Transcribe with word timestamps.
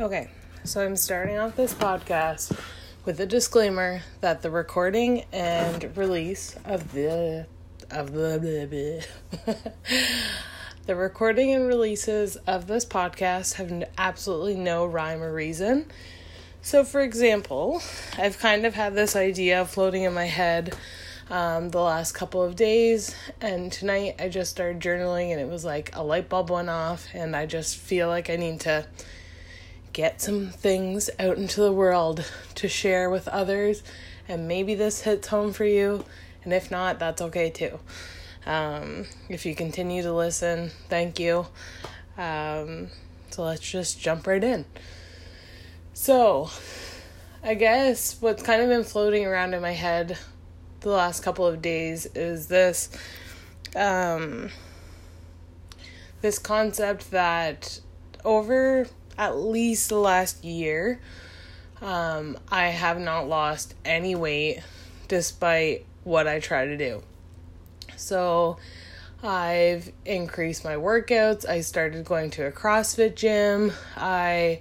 Okay, 0.00 0.28
so 0.62 0.80
I'm 0.80 0.94
starting 0.94 1.38
off 1.38 1.56
this 1.56 1.74
podcast 1.74 2.56
with 3.04 3.18
a 3.18 3.26
disclaimer 3.26 4.02
that 4.20 4.42
the 4.42 4.50
recording 4.50 5.24
and 5.32 5.96
release 5.96 6.54
of 6.64 6.92
the 6.92 7.48
of 7.90 8.12
the 8.12 9.04
the 10.86 10.94
recording 10.94 11.52
and 11.52 11.66
releases 11.66 12.36
of 12.46 12.68
this 12.68 12.84
podcast 12.84 13.54
have 13.54 13.88
absolutely 13.98 14.54
no 14.54 14.86
rhyme 14.86 15.20
or 15.20 15.32
reason. 15.32 15.86
So, 16.62 16.84
for 16.84 17.00
example, 17.00 17.82
I've 18.16 18.38
kind 18.38 18.66
of 18.66 18.74
had 18.74 18.94
this 18.94 19.16
idea 19.16 19.64
floating 19.64 20.04
in 20.04 20.14
my 20.14 20.26
head 20.26 20.76
um, 21.28 21.70
the 21.70 21.80
last 21.80 22.12
couple 22.12 22.40
of 22.40 22.54
days, 22.54 23.16
and 23.40 23.72
tonight 23.72 24.14
I 24.20 24.28
just 24.28 24.52
started 24.52 24.80
journaling, 24.80 25.32
and 25.32 25.40
it 25.40 25.48
was 25.48 25.64
like 25.64 25.90
a 25.96 26.04
light 26.04 26.28
bulb 26.28 26.50
went 26.50 26.70
off, 26.70 27.08
and 27.14 27.34
I 27.34 27.46
just 27.46 27.76
feel 27.76 28.06
like 28.06 28.30
I 28.30 28.36
need 28.36 28.60
to 28.60 28.86
get 29.92 30.20
some 30.20 30.48
things 30.48 31.10
out 31.18 31.36
into 31.36 31.60
the 31.60 31.72
world 31.72 32.30
to 32.56 32.68
share 32.68 33.10
with 33.10 33.28
others. 33.28 33.82
And 34.28 34.46
maybe 34.48 34.74
this 34.74 35.02
hits 35.02 35.28
home 35.28 35.52
for 35.52 35.64
you. 35.64 36.04
And 36.44 36.52
if 36.52 36.70
not, 36.70 36.98
that's 36.98 37.22
okay 37.22 37.50
too. 37.50 37.78
Um, 38.46 39.06
if 39.28 39.44
you 39.44 39.54
continue 39.54 40.02
to 40.02 40.12
listen, 40.12 40.70
thank 40.88 41.18
you. 41.18 41.46
Um, 42.16 42.88
so 43.30 43.44
let's 43.44 43.60
just 43.60 44.00
jump 44.00 44.26
right 44.26 44.42
in. 44.42 44.64
So, 45.92 46.50
I 47.42 47.54
guess 47.54 48.20
what's 48.20 48.42
kind 48.42 48.62
of 48.62 48.68
been 48.68 48.84
floating 48.84 49.26
around 49.26 49.54
in 49.54 49.62
my 49.62 49.72
head 49.72 50.18
the 50.80 50.90
last 50.90 51.22
couple 51.22 51.46
of 51.46 51.60
days 51.60 52.06
is 52.14 52.46
this 52.46 52.88
um, 53.76 54.50
this 56.20 56.38
concept 56.38 57.10
that 57.10 57.80
over 58.24 58.86
at 59.18 59.36
least 59.36 59.88
the 59.88 59.98
last 59.98 60.44
year, 60.44 61.00
um, 61.82 62.38
I 62.50 62.68
have 62.68 62.98
not 62.98 63.28
lost 63.28 63.74
any 63.84 64.14
weight 64.14 64.60
despite 65.08 65.84
what 66.04 66.26
I 66.26 66.40
try 66.40 66.66
to 66.66 66.76
do. 66.76 67.02
So 67.96 68.58
I've 69.22 69.92
increased 70.04 70.64
my 70.64 70.74
workouts. 70.74 71.46
I 71.46 71.60
started 71.60 72.04
going 72.04 72.30
to 72.30 72.46
a 72.46 72.52
CrossFit 72.52 73.16
gym. 73.16 73.72
I 73.96 74.60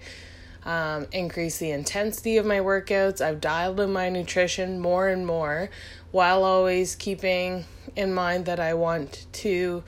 um, 0.66 1.08
increased 1.12 1.60
the 1.60 1.72
intensity 1.72 2.38
of 2.38 2.46
my 2.46 2.60
workouts. 2.60 3.22
I've 3.22 3.40
dialed 3.40 3.80
in 3.80 3.94
my 3.94 4.10
nutrition 4.10 4.80
more 4.80 5.08
and 5.08 5.26
more 5.26 5.70
while 6.12 6.44
always 6.44 6.96
keeping 6.96 7.66
in 7.96 8.14
mind 8.14 8.46
that 8.46 8.60
I 8.60 8.74
want 8.74 9.28
to 9.34 9.84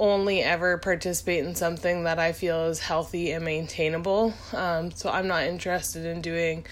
only 0.00 0.42
ever 0.42 0.78
participate 0.78 1.44
in 1.44 1.54
something 1.54 2.04
that 2.04 2.18
I 2.18 2.32
feel 2.32 2.64
is 2.64 2.80
healthy 2.80 3.30
and 3.32 3.44
maintainable. 3.44 4.32
Um, 4.54 4.90
so 4.90 5.10
I'm 5.10 5.28
not 5.28 5.44
interested 5.44 6.06
in 6.06 6.22
doing 6.22 6.66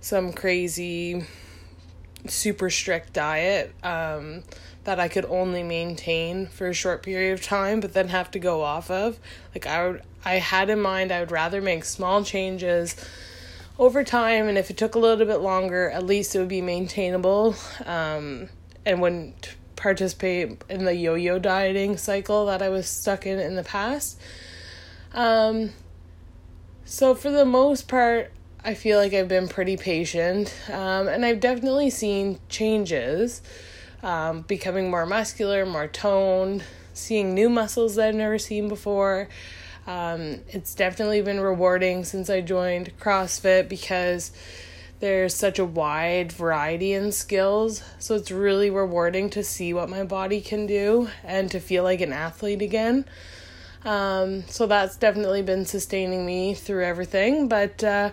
some 0.00 0.32
crazy, 0.32 1.24
super 2.26 2.68
strict 2.68 3.12
diet 3.12 3.72
um, 3.84 4.42
that 4.84 4.98
I 4.98 5.06
could 5.06 5.24
only 5.26 5.62
maintain 5.62 6.46
for 6.48 6.68
a 6.68 6.74
short 6.74 7.04
period 7.04 7.32
of 7.32 7.42
time, 7.42 7.78
but 7.78 7.94
then 7.94 8.08
have 8.08 8.30
to 8.32 8.40
go 8.40 8.62
off 8.62 8.90
of. 8.90 9.18
Like 9.54 9.66
I 9.66 9.86
would, 9.86 10.02
I 10.24 10.34
had 10.34 10.68
in 10.68 10.80
mind 10.80 11.12
I 11.12 11.20
would 11.20 11.30
rather 11.30 11.62
make 11.62 11.84
small 11.84 12.24
changes 12.24 12.96
over 13.78 14.02
time, 14.02 14.48
and 14.48 14.58
if 14.58 14.68
it 14.68 14.76
took 14.76 14.96
a 14.96 14.98
little 14.98 15.24
bit 15.24 15.36
longer, 15.36 15.90
at 15.90 16.04
least 16.04 16.34
it 16.34 16.40
would 16.40 16.48
be 16.48 16.60
maintainable 16.60 17.54
um, 17.86 18.48
and 18.84 19.00
wouldn't 19.00 19.54
participate 19.78 20.62
in 20.68 20.84
the 20.84 20.94
yo-yo 20.94 21.38
dieting 21.38 21.96
cycle 21.96 22.46
that 22.46 22.60
I 22.60 22.68
was 22.68 22.86
stuck 22.86 23.24
in 23.24 23.38
in 23.38 23.54
the 23.54 23.62
past. 23.62 24.20
Um, 25.14 25.70
so 26.84 27.14
for 27.14 27.30
the 27.30 27.44
most 27.44 27.88
part, 27.88 28.32
I 28.64 28.74
feel 28.74 28.98
like 28.98 29.14
I've 29.14 29.28
been 29.28 29.48
pretty 29.48 29.76
patient, 29.76 30.54
um, 30.68 31.08
and 31.08 31.24
I've 31.24 31.40
definitely 31.40 31.90
seen 31.90 32.40
changes, 32.48 33.40
um, 34.02 34.42
becoming 34.42 34.90
more 34.90 35.06
muscular, 35.06 35.64
more 35.64 35.86
toned, 35.86 36.64
seeing 36.92 37.34
new 37.34 37.48
muscles 37.48 37.94
that 37.94 38.08
I've 38.08 38.14
never 38.14 38.38
seen 38.38 38.68
before. 38.68 39.28
Um, 39.86 40.40
it's 40.48 40.74
definitely 40.74 41.22
been 41.22 41.40
rewarding 41.40 42.04
since 42.04 42.28
I 42.28 42.40
joined 42.40 42.98
CrossFit 42.98 43.68
because 43.68 44.32
there's 45.00 45.34
such 45.34 45.58
a 45.58 45.64
wide 45.64 46.32
variety 46.32 46.92
in 46.92 47.12
skills. 47.12 47.82
So 47.98 48.14
it's 48.16 48.30
really 48.30 48.70
rewarding 48.70 49.30
to 49.30 49.44
see 49.44 49.72
what 49.72 49.88
my 49.88 50.04
body 50.04 50.40
can 50.40 50.66
do 50.66 51.08
and 51.24 51.50
to 51.50 51.60
feel 51.60 51.84
like 51.84 52.00
an 52.00 52.12
athlete 52.12 52.62
again. 52.62 53.04
Um, 53.84 54.42
so 54.48 54.66
that's 54.66 54.96
definitely 54.96 55.42
been 55.42 55.64
sustaining 55.64 56.26
me 56.26 56.54
through 56.54 56.84
everything. 56.84 57.48
But 57.48 57.82
uh, 57.84 58.10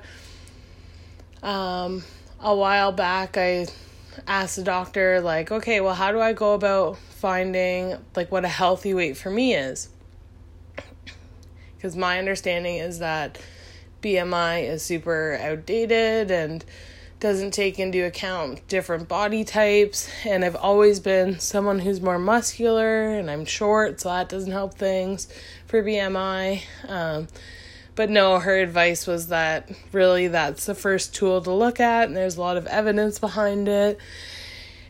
um, 1.41 2.03
a 2.39 2.55
while 2.55 2.91
back, 2.91 3.37
I 3.37 3.67
asked 4.27 4.57
the 4.57 4.63
doctor, 4.63 5.21
like, 5.21 5.51
okay, 5.51 5.81
well, 5.81 5.95
how 5.95 6.11
do 6.11 6.19
I 6.19 6.33
go 6.33 6.53
about 6.53 6.97
finding 6.97 7.97
like 8.15 8.31
what 8.31 8.45
a 8.45 8.49
healthy 8.49 8.93
weight 8.93 9.17
for 9.17 9.31
me 9.31 9.55
is? 9.55 9.89
Because 11.75 11.95
my 11.95 12.19
understanding 12.19 12.77
is 12.77 12.99
that 12.99 13.39
BMI 14.05 14.69
is 14.69 14.83
super 14.83 15.35
outdated 15.41 16.29
and 16.29 16.63
doesn't 17.19 17.55
take 17.55 17.79
into 17.79 18.05
account 18.05 18.67
different 18.67 19.07
body 19.07 19.43
types. 19.43 20.07
And 20.23 20.45
I've 20.45 20.55
always 20.55 20.99
been 20.99 21.39
someone 21.39 21.79
who's 21.79 21.99
more 21.99 22.19
muscular 22.19 23.09
and 23.09 23.31
I'm 23.31 23.45
short, 23.45 23.99
so 23.99 24.09
that 24.09 24.29
doesn't 24.29 24.51
help 24.51 24.75
things 24.75 25.27
for 25.65 25.81
BMI. 25.81 26.61
Um, 26.87 27.27
but 27.95 28.11
no, 28.11 28.37
her 28.37 28.59
advice 28.59 29.07
was 29.07 29.29
that 29.29 29.71
really 29.91 30.27
that's 30.27 30.67
the 30.67 30.75
first 30.75 31.15
tool 31.15 31.41
to 31.41 31.51
look 31.51 31.79
at, 31.79 32.07
and 32.07 32.15
there's 32.15 32.37
a 32.37 32.41
lot 32.41 32.57
of 32.57 32.67
evidence 32.67 33.17
behind 33.17 33.67
it. 33.67 33.97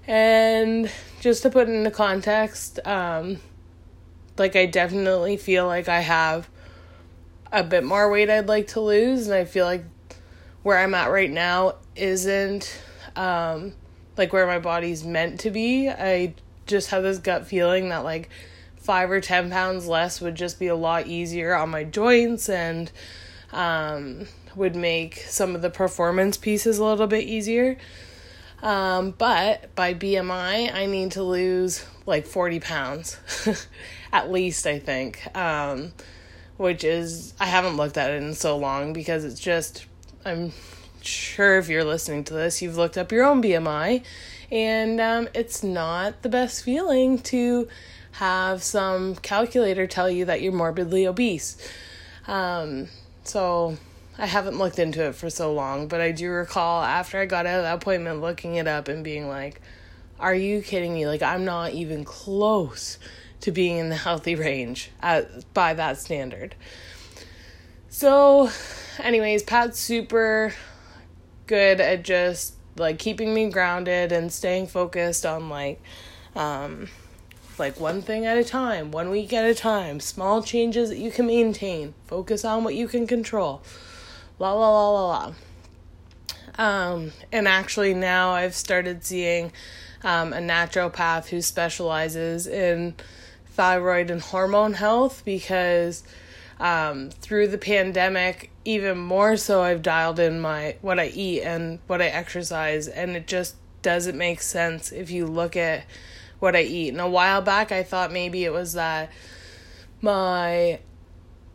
And 0.07 0.91
just 1.21 1.43
to 1.43 1.49
put 1.49 1.69
it 1.69 1.73
into 1.73 1.91
context, 1.91 2.85
um, 2.85 3.37
like 4.37 4.57
I 4.57 4.65
definitely 4.65 5.37
feel 5.37 5.67
like 5.67 5.87
I 5.87 6.01
have 6.01 6.49
a 7.55 7.63
bit 7.63 7.85
more 7.85 8.11
weight 8.11 8.29
I'd 8.29 8.47
like 8.47 8.67
to 8.69 8.81
lose, 8.81 9.27
and 9.27 9.35
I 9.35 9.45
feel 9.45 9.65
like 9.65 9.85
where 10.61 10.77
I'm 10.77 10.93
at 10.93 11.09
right 11.09 11.31
now 11.31 11.75
isn't 11.95 12.81
um, 13.15 13.73
like 14.17 14.33
where 14.33 14.45
my 14.45 14.59
body's 14.59 15.05
meant 15.05 15.39
to 15.41 15.51
be. 15.51 15.89
I 15.89 16.33
just 16.67 16.89
have 16.89 17.01
this 17.03 17.17
gut 17.17 17.47
feeling 17.47 17.89
that 17.89 18.03
like 18.03 18.29
five 18.75 19.09
or 19.09 19.21
ten 19.21 19.49
pounds 19.49 19.87
less 19.87 20.19
would 20.19 20.35
just 20.35 20.59
be 20.59 20.67
a 20.67 20.75
lot 20.75 21.07
easier 21.07 21.55
on 21.55 21.69
my 21.69 21.85
joints 21.85 22.49
and 22.49 22.91
um, 23.53 24.27
would 24.55 24.75
make 24.75 25.19
some 25.19 25.55
of 25.55 25.61
the 25.61 25.69
performance 25.69 26.35
pieces 26.35 26.77
a 26.77 26.83
little 26.83 27.07
bit 27.07 27.23
easier. 27.23 27.77
Um, 28.61 29.11
but 29.11 29.73
by 29.75 29.93
BMI, 29.93 30.73
I 30.73 30.87
need 30.87 31.11
to 31.11 31.23
lose 31.23 31.85
like 32.05 32.27
40 32.27 32.59
pounds 32.59 33.17
at 34.11 34.29
least, 34.29 34.67
I 34.67 34.79
think. 34.79 35.25
Um, 35.37 35.93
which 36.57 36.83
is 36.83 37.33
I 37.39 37.45
haven't 37.45 37.77
looked 37.77 37.97
at 37.97 38.11
it 38.11 38.23
in 38.23 38.33
so 38.33 38.57
long 38.57 38.93
because 38.93 39.23
it's 39.23 39.39
just 39.39 39.85
I'm 40.25 40.53
sure 41.01 41.57
if 41.57 41.69
you're 41.69 41.83
listening 41.83 42.23
to 42.25 42.33
this, 42.33 42.61
you've 42.61 42.77
looked 42.77 42.97
up 42.97 43.11
your 43.11 43.25
own 43.25 43.41
BMI, 43.41 44.03
and 44.51 44.99
um, 44.99 45.29
it's 45.33 45.63
not 45.63 46.21
the 46.21 46.29
best 46.29 46.63
feeling 46.63 47.19
to 47.19 47.67
have 48.13 48.63
some 48.63 49.15
calculator 49.15 49.87
tell 49.87 50.09
you 50.09 50.25
that 50.25 50.41
you're 50.41 50.53
morbidly 50.53 51.05
obese. 51.05 51.57
Um, 52.27 52.87
so 53.23 53.77
I 54.17 54.25
haven't 54.25 54.57
looked 54.57 54.79
into 54.79 55.03
it 55.03 55.15
for 55.15 55.29
so 55.29 55.53
long, 55.53 55.87
but 55.87 55.99
I 55.99 56.11
do 56.11 56.29
recall 56.29 56.81
after 56.81 57.19
I 57.19 57.25
got 57.25 57.45
out 57.45 57.57
of 57.57 57.63
that 57.63 57.75
appointment 57.75 58.21
looking 58.21 58.55
it 58.55 58.67
up 58.67 58.87
and 58.87 59.03
being 59.03 59.27
like, 59.27 59.61
are 60.19 60.33
you 60.33 60.61
kidding 60.61 60.93
me? 60.93 61.05
Like, 61.07 61.21
I'm 61.21 61.43
not 61.43 61.73
even 61.73 62.05
close 62.05 62.97
to 63.41 63.51
being 63.51 63.77
in 63.77 63.89
the 63.89 63.95
healthy 63.95 64.35
range 64.35 64.91
at, 65.01 65.53
by 65.53 65.73
that 65.73 65.97
standard. 65.97 66.55
So, 67.89 68.49
anyways, 68.99 69.43
Pat's 69.43 69.79
super 69.79 70.53
good 71.47 71.79
at 71.79 72.03
just 72.03 72.55
like 72.77 72.99
keeping 72.99 73.33
me 73.33 73.49
grounded 73.49 74.11
and 74.11 74.31
staying 74.31 74.67
focused 74.67 75.25
on 75.25 75.49
like 75.49 75.81
um 76.35 76.89
like 77.57 77.79
one 77.79 78.01
thing 78.01 78.25
at 78.25 78.37
a 78.37 78.43
time, 78.43 78.91
one 78.91 79.09
week 79.09 79.31
at 79.31 79.45
a 79.45 79.55
time, 79.55 79.99
small 79.99 80.43
changes 80.43 80.89
that 80.89 80.97
you 80.97 81.09
can 81.09 81.27
maintain, 81.27 81.93
focus 82.05 82.43
on 82.43 82.63
what 82.63 82.75
you 82.75 82.87
can 82.87 83.07
control. 83.07 83.61
La 84.39 84.51
la 84.51 84.69
la 84.69 84.89
la 84.91 85.07
la. 85.07 85.33
Um, 86.57 87.11
and 87.31 87.47
actually 87.47 87.93
now 87.93 88.31
I've 88.31 88.55
started 88.55 89.05
seeing 89.05 89.51
um, 90.03 90.33
a 90.33 90.37
naturopath 90.37 91.29
who 91.29 91.41
specializes 91.41 92.47
in 92.47 92.95
thyroid 93.55 94.11
and 94.11 94.21
hormone 94.21 94.73
health 94.73 95.23
because 95.25 96.03
um, 96.59 97.09
through 97.09 97.47
the 97.47 97.57
pandemic, 97.57 98.51
even 98.63 98.97
more 98.97 99.37
so, 99.37 99.61
I've 99.61 99.81
dialed 99.81 100.19
in 100.19 100.39
my 100.39 100.75
what 100.81 100.99
I 100.99 101.07
eat 101.07 101.41
and 101.41 101.79
what 101.87 102.01
I 102.01 102.07
exercise, 102.07 102.87
and 102.87 103.15
it 103.15 103.27
just 103.27 103.55
doesn't 103.81 104.17
make 104.17 104.41
sense 104.41 104.91
if 104.91 105.11
you 105.11 105.25
look 105.25 105.57
at 105.57 105.85
what 106.39 106.55
I 106.55 106.61
eat. 106.61 106.89
And 106.89 107.01
a 107.01 107.09
while 107.09 107.41
back, 107.41 107.71
I 107.71 107.83
thought 107.83 108.11
maybe 108.11 108.45
it 108.45 108.53
was 108.53 108.73
that 108.73 109.11
my 110.01 110.79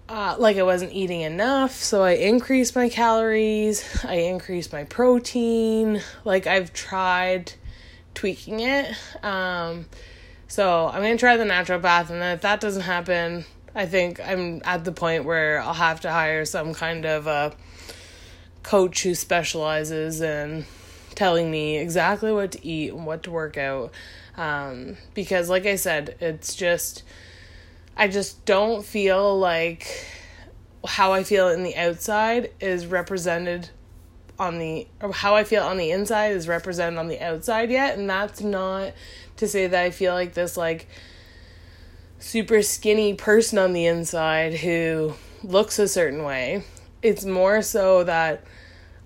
uh, 0.09 0.37
like 0.39 0.57
I 0.57 0.63
wasn't 0.63 0.93
eating 0.93 1.23
enough, 1.23 1.73
so 1.73 2.03
I 2.03 2.13
increased 2.13 2.75
my 2.77 2.89
calories, 2.89 4.05
I 4.05 4.17
increased 4.17 4.73
my 4.73 4.85
protein. 4.85 6.03
Like 6.25 6.47
I've 6.47 6.73
tried 6.73 7.53
tweaking 8.15 8.61
it. 8.61 8.95
Um, 9.25 9.87
so 10.51 10.89
I'm 10.89 11.01
gonna 11.01 11.17
try 11.17 11.37
the 11.37 11.45
naturopath, 11.45 12.11
and 12.11 12.21
then 12.21 12.35
if 12.35 12.41
that 12.41 12.61
doesn't 12.61 12.83
happen, 12.83 13.45
I 13.73 13.87
think 13.87 14.21
I'm 14.21 14.61
at 14.65 14.85
the 14.85 14.91
point 14.91 15.25
where 15.25 15.61
I'll 15.61 15.75
have 15.75 16.01
to 16.01 16.11
hire 16.11 16.45
some 16.45 16.75
kind 16.75 17.07
of 17.07 17.29
a 17.29 17.53
coach 18.65 19.05
who 19.05 19.15
specializes 19.15 20.21
in 20.21 20.65
telling 21.15 21.53
me 21.53 21.79
exactly 21.79 22.33
what 22.33 22.51
to 22.51 22.67
eat 22.67 22.93
and 22.93 23.07
what 23.07 23.23
to 23.23 23.31
work 23.31 23.57
out. 23.57 23.93
Um, 24.37 24.97
because, 25.15 25.49
like 25.49 25.67
I 25.67 25.77
said, 25.77 26.17
it's 26.19 26.57
just 26.57 27.05
I 27.97 28.09
just 28.09 28.45
don't 28.45 28.85
feel 28.85 29.39
like 29.39 30.05
how 30.85 31.13
I 31.13 31.23
feel 31.23 31.49
in 31.49 31.63
the 31.63 31.77
outside 31.77 32.51
is 32.59 32.87
represented 32.87 33.71
on 34.37 34.59
the 34.59 34.89
or 35.01 35.13
how 35.13 35.37
I 35.37 35.45
feel 35.45 35.63
on 35.63 35.77
the 35.77 35.93
inside 35.93 36.33
is 36.33 36.49
represented 36.49 36.99
on 36.99 37.07
the 37.07 37.21
outside 37.21 37.71
yet 37.71 37.99
and 37.99 38.09
that's 38.09 38.41
not 38.41 38.95
to 39.41 39.49
say 39.49 39.67
that 39.67 39.83
I 39.85 39.91
feel 39.91 40.15
like 40.15 40.35
this 40.35 40.57
like 40.57 40.89
super 42.19 42.63
skinny 42.63 43.15
person 43.15 43.59
on 43.59 43.73
the 43.73 43.87
inside 43.87 44.55
who 44.55 45.15
looks 45.43 45.79
a 45.79 45.89
certain 45.89 46.23
way. 46.23 46.65
It's 47.03 47.25
more 47.25 47.63
so 47.63 48.05
that 48.05 48.45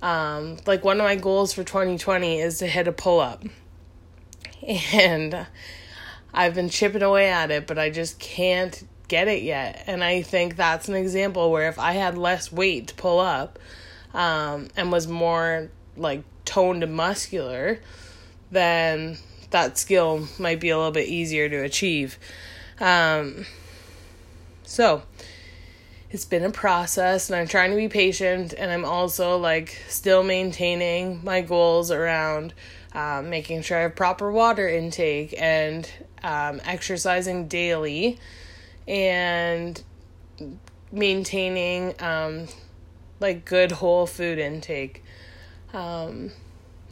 um 0.02 0.58
like 0.66 0.84
one 0.84 1.00
of 1.00 1.04
my 1.04 1.16
goals 1.16 1.52
for 1.52 1.64
2020 1.64 2.40
is 2.40 2.58
to 2.58 2.66
hit 2.66 2.86
a 2.86 2.92
pull 2.92 3.20
up. 3.20 3.42
And 4.92 5.46
I've 6.32 6.54
been 6.54 6.68
chipping 6.68 7.02
away 7.02 7.28
at 7.28 7.50
it, 7.50 7.66
but 7.66 7.78
I 7.78 7.90
just 7.90 8.18
can't 8.18 8.82
get 9.08 9.28
it 9.28 9.42
yet. 9.42 9.84
And 9.86 10.02
I 10.02 10.22
think 10.22 10.56
that's 10.56 10.88
an 10.88 10.94
example 10.94 11.50
where 11.50 11.68
if 11.68 11.78
I 11.78 11.92
had 11.92 12.18
less 12.18 12.50
weight 12.50 12.88
to 12.88 12.94
pull 12.94 13.20
up 13.20 13.58
um, 14.12 14.68
and 14.76 14.90
was 14.90 15.06
more 15.06 15.70
like 15.96 16.24
toned 16.44 16.82
and 16.82 16.94
muscular, 16.94 17.78
then 18.50 19.18
that 19.54 19.78
skill 19.78 20.26
might 20.36 20.58
be 20.58 20.70
a 20.70 20.76
little 20.76 20.90
bit 20.90 21.08
easier 21.08 21.48
to 21.48 21.62
achieve. 21.62 22.18
Um, 22.80 23.46
so 24.64 25.04
it's 26.10 26.24
been 26.24 26.42
a 26.42 26.50
process 26.50 27.30
and 27.30 27.38
I'm 27.38 27.46
trying 27.46 27.70
to 27.70 27.76
be 27.76 27.88
patient 27.88 28.52
and 28.52 28.72
I'm 28.72 28.84
also 28.84 29.38
like 29.38 29.80
still 29.88 30.24
maintaining 30.24 31.22
my 31.22 31.40
goals 31.40 31.92
around 31.92 32.52
um, 32.94 33.30
making 33.30 33.62
sure 33.62 33.78
I 33.78 33.82
have 33.82 33.94
proper 33.94 34.32
water 34.32 34.68
intake 34.68 35.40
and 35.40 35.88
um, 36.24 36.60
exercising 36.64 37.46
daily 37.46 38.18
and 38.88 39.80
maintaining 40.90 41.94
um, 42.02 42.48
like 43.20 43.44
good 43.44 43.70
whole 43.70 44.08
food 44.08 44.40
intake 44.40 45.04
um, 45.72 46.32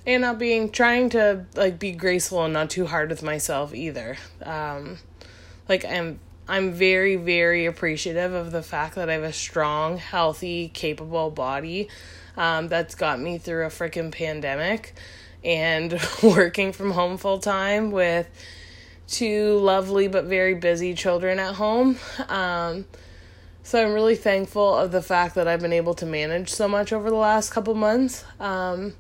and 0.07 0.23
not 0.23 0.39
being 0.39 0.71
trying 0.71 1.09
to 1.11 1.45
like 1.55 1.79
be 1.79 1.93
graceful 1.93 2.45
and 2.45 2.53
not 2.53 2.71
too 2.71 2.87
hard 2.87 3.11
with 3.11 3.23
myself 3.23 3.75
either 3.75 4.17
um, 4.45 4.99
like 5.69 5.85
i'm 5.85 6.19
i'm 6.49 6.73
very 6.73 7.17
very 7.17 7.67
appreciative 7.67 8.33
of 8.33 8.51
the 8.51 8.63
fact 8.63 8.95
that 8.95 9.09
i 9.09 9.13
have 9.13 9.23
a 9.23 9.33
strong 9.33 9.97
healthy 9.99 10.69
capable 10.69 11.31
body 11.31 11.89
um, 12.37 12.69
that's 12.69 12.95
got 12.95 13.21
me 13.21 13.39
through 13.39 13.67
a 13.67 13.69
freaking 13.69 14.11
pandemic 14.11 14.95
and 15.45 16.01
working 16.23 16.73
from 16.73 16.93
home 16.93 17.17
full 17.17 17.39
time 17.39 17.91
with 17.91 18.29
two 19.09 19.59
lovely 19.59 20.09
but 20.09 20.25
very 20.25 20.55
busy 20.55 20.95
children 20.95 21.39
at 21.39 21.55
home. 21.55 21.99
Um, 22.29 22.87
so 23.63 23.85
I'm 23.85 23.93
really 23.93 24.17
thankful 24.17 24.75
of 24.77 24.91
the 24.91 25.03
fact 25.03 25.35
that 25.37 25.47
I've 25.47 25.61
been 25.61 25.73
able 25.73 25.95
to 25.95 26.07
manage 26.07 26.49
so 26.49 26.67
much 26.67 26.93
over 26.93 27.11
the 27.11 27.17
last 27.17 27.51
couple 27.51 27.75
months. 27.75 28.25
Um, 28.41 28.95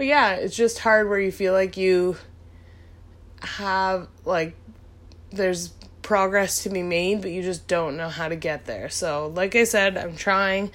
but 0.00 0.06
yeah, 0.06 0.32
it's 0.36 0.56
just 0.56 0.78
hard 0.78 1.10
where 1.10 1.20
you 1.20 1.30
feel 1.30 1.52
like 1.52 1.76
you 1.76 2.16
have 3.42 4.08
like 4.24 4.56
there's 5.30 5.74
progress 6.00 6.62
to 6.62 6.70
be 6.70 6.82
made, 6.82 7.20
but 7.20 7.30
you 7.32 7.42
just 7.42 7.68
don't 7.68 7.98
know 7.98 8.08
how 8.08 8.26
to 8.26 8.34
get 8.34 8.64
there. 8.64 8.88
So, 8.88 9.26
like 9.26 9.54
I 9.54 9.64
said, 9.64 9.98
I'm 9.98 10.16
trying 10.16 10.70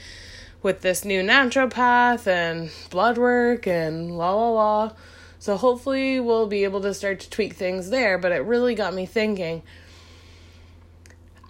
with 0.62 0.82
this 0.82 1.04
new 1.04 1.24
naturopath 1.24 2.28
and 2.28 2.70
blood 2.92 3.18
work 3.18 3.66
and 3.66 4.16
la 4.16 4.32
la 4.36 4.50
la. 4.52 4.92
So 5.40 5.58
hopefully 5.58 6.20
we'll 6.20 6.46
be 6.46 6.64
able 6.64 6.82
to 6.82 6.94
start 6.94 7.20
to 7.22 7.30
tweak 7.32 7.54
things 7.54 7.90
there, 7.90 8.20
but 8.20 8.32
it 8.32 8.44
really 8.44 8.76
got 8.76 8.94
me 8.94 9.08
thinking. 9.08 9.64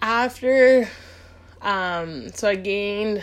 After 0.00 0.88
um 1.60 2.30
so 2.30 2.48
I 2.48 2.54
gained 2.54 3.22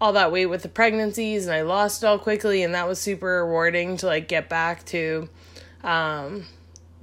all 0.00 0.12
that 0.14 0.32
weight 0.32 0.46
with 0.46 0.62
the 0.62 0.68
pregnancies 0.68 1.46
and 1.46 1.54
I 1.54 1.62
lost 1.62 2.02
it 2.02 2.06
all 2.06 2.18
quickly 2.18 2.62
and 2.62 2.74
that 2.74 2.88
was 2.88 2.98
super 2.98 3.44
rewarding 3.44 3.96
to 3.98 4.06
like 4.06 4.28
get 4.28 4.48
back 4.48 4.84
to 4.86 5.28
um 5.84 6.46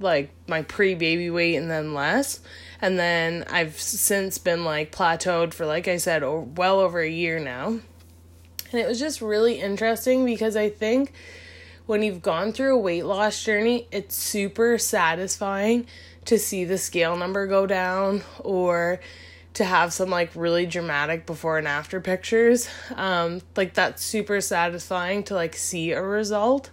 like 0.00 0.30
my 0.46 0.62
pre-baby 0.62 1.30
weight 1.30 1.56
and 1.56 1.70
then 1.70 1.94
less 1.94 2.40
and 2.80 2.98
then 2.98 3.44
I've 3.50 3.78
since 3.78 4.38
been 4.38 4.64
like 4.64 4.92
plateaued 4.92 5.52
for 5.52 5.66
like 5.66 5.88
I 5.88 5.96
said 5.96 6.22
well 6.56 6.80
over 6.80 7.00
a 7.00 7.10
year 7.10 7.38
now. 7.38 7.78
And 8.70 8.80
it 8.80 8.86
was 8.86 8.98
just 8.98 9.20
really 9.20 9.60
interesting 9.60 10.24
because 10.24 10.54
I 10.54 10.68
think 10.68 11.12
when 11.86 12.02
you've 12.02 12.22
gone 12.22 12.52
through 12.52 12.76
a 12.76 12.78
weight 12.78 13.04
loss 13.06 13.42
journey, 13.42 13.88
it's 13.90 14.14
super 14.14 14.78
satisfying 14.78 15.86
to 16.26 16.38
see 16.38 16.64
the 16.64 16.78
scale 16.78 17.16
number 17.16 17.46
go 17.46 17.66
down 17.66 18.22
or 18.40 19.00
to 19.58 19.64
have 19.64 19.92
some 19.92 20.08
like 20.08 20.30
really 20.36 20.66
dramatic 20.66 21.26
before 21.26 21.58
and 21.58 21.66
after 21.66 22.00
pictures. 22.00 22.68
Um, 22.94 23.42
like 23.56 23.74
that's 23.74 24.04
super 24.04 24.40
satisfying 24.40 25.24
to 25.24 25.34
like 25.34 25.56
see 25.56 25.90
a 25.90 26.00
result. 26.00 26.70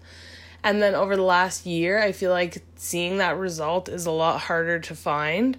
And 0.64 0.82
then 0.82 0.94
over 0.94 1.16
the 1.16 1.24
last 1.24 1.66
year, 1.66 2.00
I 2.00 2.12
feel 2.12 2.30
like 2.30 2.62
seeing 2.76 3.18
that 3.18 3.38
result 3.38 3.90
is 3.90 4.06
a 4.06 4.12
lot 4.12 4.42
harder 4.42 4.80
to 4.80 4.96
find 4.96 5.58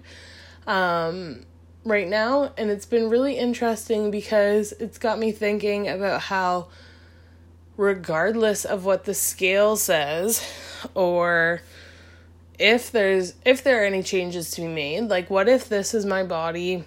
um, 0.65 1.45
right 1.83 2.07
now. 2.07 2.53
And 2.57 2.69
it's 2.69 2.85
been 2.85 3.09
really 3.09 3.37
interesting 3.37 4.09
because 4.09 4.71
it's 4.79 4.97
got 4.97 5.19
me 5.19 5.33
thinking 5.33 5.89
about 5.89 6.21
how 6.21 6.69
regardless 7.75 8.63
of 8.63 8.85
what 8.85 9.03
the 9.03 9.13
scale 9.13 9.75
says 9.75 10.49
or 10.93 11.61
if 12.57 12.89
there's 12.89 13.33
if 13.45 13.63
there 13.63 13.83
are 13.83 13.85
any 13.85 14.01
changes 14.01 14.49
to 14.49 14.61
be 14.61 14.67
made 14.67 15.01
like 15.01 15.29
what 15.29 15.47
if 15.47 15.69
this 15.69 15.93
is 15.93 16.03
my 16.03 16.23
body 16.23 16.83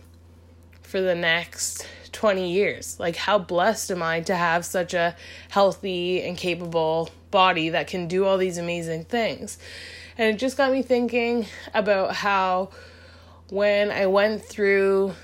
for 0.91 1.01
the 1.01 1.15
next 1.15 1.87
20 2.13 2.51
years. 2.51 2.99
Like 2.99 3.17
how 3.17 3.39
blessed 3.39 3.91
am 3.93 4.03
i 4.03 4.21
to 4.23 4.35
have 4.35 4.65
such 4.65 4.93
a 4.93 5.15
healthy 5.49 6.23
and 6.23 6.37
capable 6.37 7.11
body 7.31 7.71
that 7.71 7.87
can 7.87 8.09
do 8.09 8.25
all 8.25 8.37
these 8.37 8.59
amazing 8.59 9.05
things? 9.05 9.59
And 10.19 10.35
it 10.35 10.39
just 10.39 10.57
got 10.57 10.73
me 10.73 10.83
thinking 10.83 11.47
about 11.73 12.15
how 12.15 12.71
when 13.49 13.91
i 13.91 14.07
went 14.07 14.45
through 14.45 15.15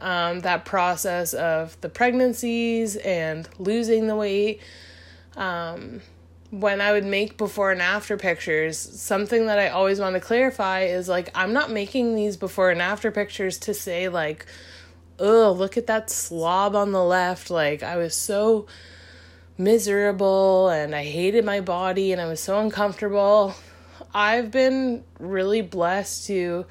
um, 0.00 0.40
that 0.40 0.64
process 0.64 1.34
of 1.34 1.80
the 1.80 1.88
pregnancies 1.88 2.96
and 2.96 3.48
losing 3.58 4.06
the 4.06 4.16
weight 4.16 4.60
um, 5.36 6.00
when 6.50 6.80
I 6.80 6.92
would 6.92 7.04
make 7.04 7.38
before 7.38 7.72
and 7.72 7.80
after 7.80 8.16
pictures, 8.16 8.76
something 8.78 9.46
that 9.46 9.58
I 9.58 9.68
always 9.68 9.98
want 9.98 10.14
to 10.14 10.20
clarify 10.20 10.82
is 10.82 11.08
like, 11.08 11.30
I'm 11.34 11.52
not 11.52 11.70
making 11.70 12.14
these 12.14 12.36
before 12.36 12.70
and 12.70 12.82
after 12.82 13.10
pictures 13.10 13.56
to 13.60 13.74
say, 13.74 14.08
like, 14.08 14.46
oh, 15.18 15.52
look 15.52 15.76
at 15.76 15.86
that 15.86 16.10
slob 16.10 16.74
on 16.74 16.92
the 16.92 17.02
left. 17.02 17.50
Like, 17.50 17.82
I 17.82 17.96
was 17.96 18.14
so 18.14 18.66
miserable 19.58 20.68
and 20.68 20.94
I 20.94 21.04
hated 21.04 21.44
my 21.44 21.60
body 21.60 22.12
and 22.12 22.20
I 22.20 22.26
was 22.26 22.40
so 22.40 22.58
uncomfortable. 22.58 23.54
I've 24.14 24.50
been 24.50 25.04
really 25.18 25.62
blessed 25.62 26.26
to, 26.26 26.66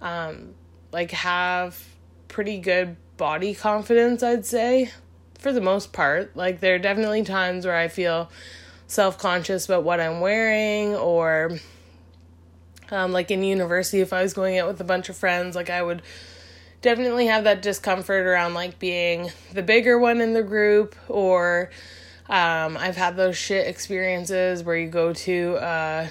um, 0.00 0.54
like, 0.92 1.10
have 1.12 1.82
pretty 2.28 2.58
good 2.58 2.96
body 3.16 3.54
confidence, 3.54 4.22
I'd 4.22 4.46
say 4.46 4.90
for 5.42 5.52
the 5.52 5.60
most 5.60 5.92
part. 5.92 6.34
Like 6.36 6.60
there 6.60 6.76
are 6.76 6.78
definitely 6.78 7.24
times 7.24 7.66
where 7.66 7.76
I 7.76 7.88
feel 7.88 8.30
self-conscious 8.86 9.66
about 9.66 9.82
what 9.82 10.00
I'm 10.00 10.20
wearing 10.20 10.94
or 10.94 11.58
um, 12.90 13.12
like 13.12 13.30
in 13.30 13.42
university 13.42 14.00
if 14.00 14.12
I 14.12 14.22
was 14.22 14.34
going 14.34 14.58
out 14.58 14.68
with 14.68 14.80
a 14.80 14.84
bunch 14.84 15.08
of 15.08 15.16
friends, 15.16 15.56
like 15.56 15.68
I 15.68 15.82
would 15.82 16.02
definitely 16.82 17.26
have 17.26 17.44
that 17.44 17.62
discomfort 17.62 18.26
around 18.26 18.54
like 18.54 18.78
being 18.78 19.30
the 19.52 19.62
bigger 19.62 19.98
one 19.98 20.20
in 20.20 20.34
the 20.34 20.42
group 20.42 20.94
or 21.08 21.70
um, 22.28 22.76
I've 22.76 22.96
had 22.96 23.16
those 23.16 23.36
shit 23.36 23.66
experiences 23.66 24.62
where 24.64 24.76
you 24.76 24.88
go 24.88 25.12
to 25.12 25.54
uh, 25.56 26.08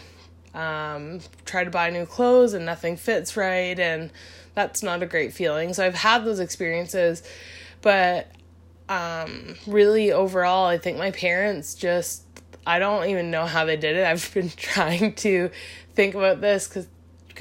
um, 0.53 1.19
try 1.45 1.63
to 1.63 1.69
buy 1.69 1.89
new 1.89 2.05
clothes 2.05 2.53
and 2.53 2.65
nothing 2.65 2.95
fits 2.95 3.35
right 3.35 3.77
and 3.77 4.11
that's 4.53 4.83
not 4.83 5.03
a 5.03 5.05
great 5.05 5.33
feeling. 5.33 5.73
So 5.73 5.85
I've 5.85 5.95
had 5.95 6.25
those 6.25 6.39
experiences, 6.39 7.23
but 7.81 8.31
um, 8.89 9.55
really 9.67 10.11
overall, 10.11 10.67
I 10.67 10.77
think 10.77 10.97
my 10.97 11.11
parents 11.11 11.75
just, 11.75 12.23
I 12.65 12.79
don't 12.79 13.09
even 13.09 13.31
know 13.31 13.45
how 13.45 13.65
they 13.65 13.77
did 13.77 13.95
it. 13.95 14.05
I've 14.05 14.31
been 14.33 14.49
trying 14.49 15.13
to 15.15 15.49
think 15.95 16.15
about 16.15 16.41
this 16.41 16.67
because 16.67 16.87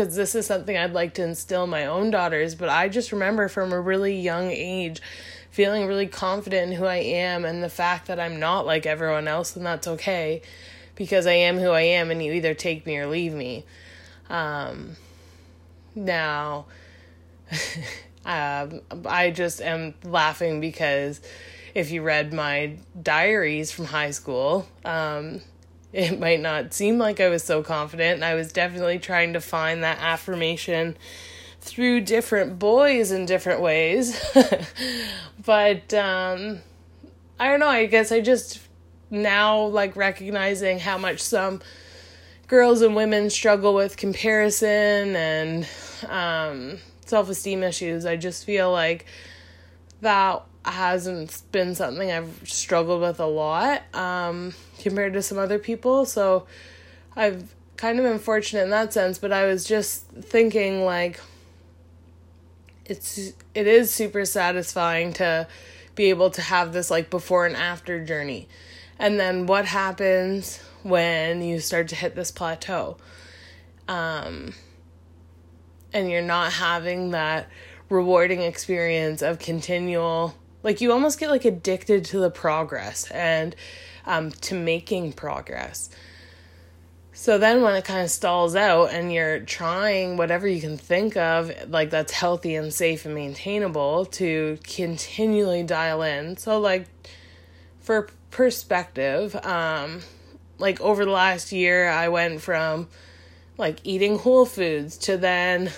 because 0.01 0.17
this 0.17 0.35
is 0.35 0.47
something 0.47 0.79
I'd 0.79 0.95
like 0.95 1.13
to 1.15 1.23
instill 1.23 1.65
in 1.65 1.71
my 1.71 1.85
own 1.85 2.11
daughters, 2.11 2.55
but 2.55 2.71
I 2.71 2.89
just 2.89 3.13
remember 3.13 3.49
from 3.49 3.71
a 3.71 3.79
really 3.79 4.19
young 4.19 4.51
age 4.51 5.03
feeling 5.51 5.87
really 5.87 6.07
confident 6.07 6.73
in 6.73 6.79
who 6.79 6.87
I 6.87 6.97
am 6.97 7.45
and 7.45 7.63
the 7.63 7.69
fact 7.69 8.07
that 8.07 8.19
I'm 8.19 8.41
not 8.41 8.65
like 8.65 8.87
everyone 8.87 9.29
else 9.29 9.57
and 9.57 9.67
that's 9.67 9.87
okay 9.87 10.41
because 10.95 11.27
I 11.27 11.33
am 11.33 11.59
who 11.59 11.69
I 11.69 11.83
am 11.83 12.11
and 12.11 12.23
you 12.23 12.33
either 12.33 12.55
take 12.55 12.87
me 12.87 12.97
or 12.97 13.09
leave 13.09 13.35
me. 13.35 13.67
Um, 14.31 14.97
now, 15.95 16.65
um, 18.25 18.81
I 19.05 19.31
just 19.31 19.61
am 19.61 19.93
laughing 20.03 20.63
because 20.63 21.21
if 21.75 21.91
you 21.91 22.01
read 22.01 22.33
my 22.33 22.77
diaries 23.03 23.71
from 23.71 23.85
high 23.85 24.13
school, 24.13 24.67
um, 24.83 25.43
it 25.93 26.19
might 26.19 26.41
not 26.41 26.73
seem 26.73 26.99
like 26.99 27.21
I 27.21 27.29
was 27.29 27.43
so 27.43 27.63
confident. 27.63 28.17
And 28.17 28.25
I 28.25 28.35
was 28.35 28.53
definitely 28.53 28.99
trying 28.99 29.33
to 29.33 29.41
find 29.41 29.83
that 29.83 29.99
affirmation 30.01 30.97
through 31.61 32.03
different 32.03 32.59
boys 32.59 33.11
in 33.11 33.27
different 33.27 33.61
ways. 33.61 34.19
but 35.45 35.93
um, 35.95 36.61
I 37.39 37.49
don't 37.49 37.61
know, 37.61 37.69
I 37.69 37.87
guess 37.87 38.13
I 38.13 38.21
just 38.21 38.61
now 39.11 39.65
like 39.67 39.97
recognizing 39.97 40.79
how 40.79 40.97
much 40.97 41.21
some 41.21 41.61
girls 42.47 42.83
and 42.83 42.97
women 42.97 43.31
struggle 43.31 43.75
with 43.75 43.97
comparison 43.97 45.17
and 45.17 45.69
um, 46.09 46.79
self 47.05 47.29
esteem 47.29 47.63
issues. 47.63 48.07
I 48.07 48.17
just 48.17 48.45
feel 48.45 48.73
like 48.73 49.07
that 50.01 50.43
hasn't 50.65 51.43
been 51.53 51.75
something 51.75 52.11
I've 52.11 52.43
struggled 52.45 53.01
with 53.01 53.21
a 53.21 53.27
lot 53.27 53.83
um, 53.95 54.55
compared 54.79 55.15
to 55.15 55.23
some 55.23 55.39
other 55.39 55.59
people. 55.59 56.05
So 56.05 56.47
I've 57.17 57.55
kind 57.77 57.99
of 57.99 58.05
been 58.05 58.19
fortunate 58.19 58.65
in 58.65 58.71
that 58.71 58.93
sense, 58.93 59.19
but 59.19 59.33
I 59.33 59.47
was 59.47 59.65
just 59.65 60.07
thinking 60.09 60.85
like 60.85 61.21
it's 62.85 63.33
it 63.55 63.67
is 63.67 63.93
super 63.93 64.25
satisfying 64.25 65.13
to 65.15 65.47
be 65.95 66.11
able 66.11 66.31
to 66.31 66.43
have 66.43 66.73
this 66.73 66.91
like 66.91 67.09
before 67.09 67.47
and 67.47 67.57
after 67.57 68.05
journey. 68.05 68.49
And 68.99 69.19
then 69.19 69.47
what 69.47 69.65
happens 69.65 70.59
when 70.83 71.41
you 71.41 71.61
start 71.61 71.89
to 71.89 71.95
hit 71.95 72.15
this 72.15 72.31
plateau? 72.31 72.99
Um 73.89 74.55
and 75.93 76.11
you're 76.11 76.23
not 76.23 76.53
having 76.53 77.11
that 77.11 77.49
rewarding 77.89 78.43
experience 78.43 79.23
of 79.23 79.39
continual 79.39 80.35
like 80.63 80.81
you 80.81 80.93
almost 80.93 81.19
get 81.19 81.31
like 81.31 81.45
addicted 81.45 82.05
to 82.07 82.21
the 82.21 82.31
progress 82.31 83.11
and 83.11 83.55
um, 84.07 84.31
to 84.31 84.55
making 84.55 85.13
progress. 85.13 85.91
So 87.21 87.37
then 87.37 87.61
when 87.61 87.75
it 87.75 87.85
kind 87.85 88.03
of 88.03 88.11
stalls 88.11 88.57
out 88.57 88.95
and 88.95 89.13
you're 89.13 89.41
trying 89.41 90.17
whatever 90.17 90.47
you 90.47 90.59
can 90.59 90.79
think 90.79 91.19
of 91.19 91.53
like 91.69 91.91
that's 91.91 92.13
healthy 92.13 92.55
and 92.55 92.73
safe 92.73 93.05
and 93.05 93.15
maintainable 93.15 94.07
to 94.07 94.59
continually 94.63 95.63
dial 95.63 96.01
in. 96.01 96.39
So 96.39 96.59
like 96.59 96.87
for 97.81 98.09
perspective 98.31 99.35
um 99.45 100.01
like 100.59 100.81
over 100.81 101.05
the 101.05 101.11
last 101.11 101.53
year 101.53 101.91
I 101.91 102.09
went 102.09 102.41
from 102.41 102.89
like 103.59 103.81
eating 103.85 104.19
whole 104.19 104.47
foods 104.47 104.97
to 104.99 105.19
then 105.19 105.71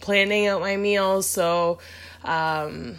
planning 0.00 0.46
out 0.46 0.60
my 0.60 0.76
meals. 0.76 1.26
So 1.26 1.80
um 2.22 2.98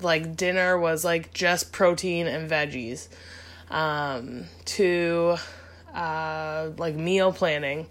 like 0.00 0.36
dinner 0.36 0.78
was 0.78 1.04
like 1.04 1.32
just 1.32 1.72
protein 1.72 2.26
and 2.26 2.50
veggies. 2.50 3.08
Um 3.70 4.44
to 4.66 5.36
uh 5.94 6.70
like 6.76 6.94
meal 6.94 7.32
planning. 7.32 7.86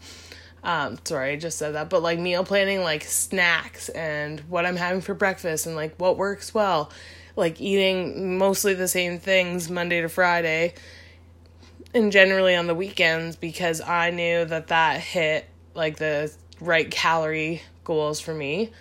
Um 0.64 0.98
sorry 1.04 1.34
i 1.34 1.36
just 1.36 1.58
said 1.58 1.76
that. 1.76 1.90
But 1.90 2.02
like 2.02 2.20
meal 2.20 2.44
planning 2.44 2.82
like 2.82 3.04
snacks 3.04 3.90
and 3.90 4.40
what 4.42 4.66
i'm 4.66 4.76
having 4.76 5.02
for 5.02 5.14
breakfast 5.14 5.66
and 5.66 5.76
like 5.76 5.96
what 5.98 6.18
works 6.18 6.54
well. 6.54 6.92
Like 7.36 7.60
eating 7.60 8.38
mostly 8.38 8.74
the 8.76 8.88
same 8.88 9.20
things 9.20 9.70
monday 9.70 10.02
to 10.02 10.10
friday 10.10 10.76
and 11.94 12.12
generally 12.12 12.56
on 12.56 12.68
the 12.68 12.76
weekends 12.76 13.36
because 13.36 13.82
i 13.82 14.12
knew 14.12 14.46
that 14.46 14.68
that 14.68 15.00
hit 15.00 15.48
like 15.74 15.98
the 15.98 16.32
right 16.60 16.90
calorie 16.90 17.62
goals 17.84 18.20
for 18.20 18.34
me. 18.34 18.72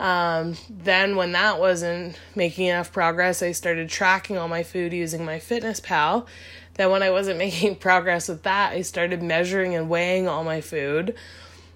Um, 0.00 0.56
then, 0.70 1.14
when 1.14 1.32
that 1.32 1.60
wasn't 1.60 2.18
making 2.34 2.68
enough 2.68 2.90
progress, 2.90 3.42
I 3.42 3.52
started 3.52 3.90
tracking 3.90 4.38
all 4.38 4.48
my 4.48 4.62
food 4.62 4.94
using 4.94 5.20
MyFitnessPal. 5.20 6.26
Then, 6.74 6.90
when 6.90 7.02
I 7.02 7.10
wasn't 7.10 7.38
making 7.46 7.76
progress 7.76 8.26
with 8.26 8.42
that, 8.44 8.72
I 8.72 8.80
started 8.80 9.22
measuring 9.22 9.74
and 9.74 9.90
weighing 9.90 10.26
all 10.26 10.42
my 10.42 10.62
food 10.62 11.14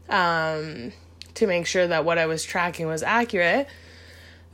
um, 0.09 0.93
to 1.35 1.47
make 1.47 1.67
sure 1.67 1.87
that 1.87 2.07
what 2.07 2.17
I 2.17 2.25
was 2.25 2.43
tracking 2.43 2.87
was 2.87 3.03
accurate. 3.03 3.69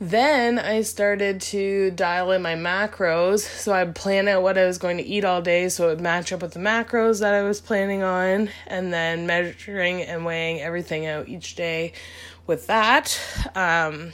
Then 0.01 0.57
I 0.57 0.81
started 0.81 1.41
to 1.41 1.91
dial 1.91 2.31
in 2.31 2.41
my 2.41 2.55
macros. 2.55 3.41
So 3.41 3.71
I'd 3.71 3.95
plan 3.95 4.27
out 4.27 4.41
what 4.41 4.57
I 4.57 4.65
was 4.65 4.79
going 4.79 4.97
to 4.97 5.03
eat 5.03 5.23
all 5.23 5.43
day 5.43 5.69
so 5.69 5.85
it 5.85 5.89
would 5.91 6.01
match 6.01 6.33
up 6.33 6.41
with 6.41 6.53
the 6.53 6.59
macros 6.59 7.19
that 7.19 7.35
I 7.35 7.43
was 7.43 7.61
planning 7.61 8.01
on, 8.01 8.49
and 8.65 8.91
then 8.91 9.27
measuring 9.27 10.01
and 10.01 10.25
weighing 10.25 10.59
everything 10.59 11.05
out 11.05 11.29
each 11.29 11.55
day 11.55 11.93
with 12.47 12.67
that. 12.67 13.19
Um, 13.55 14.13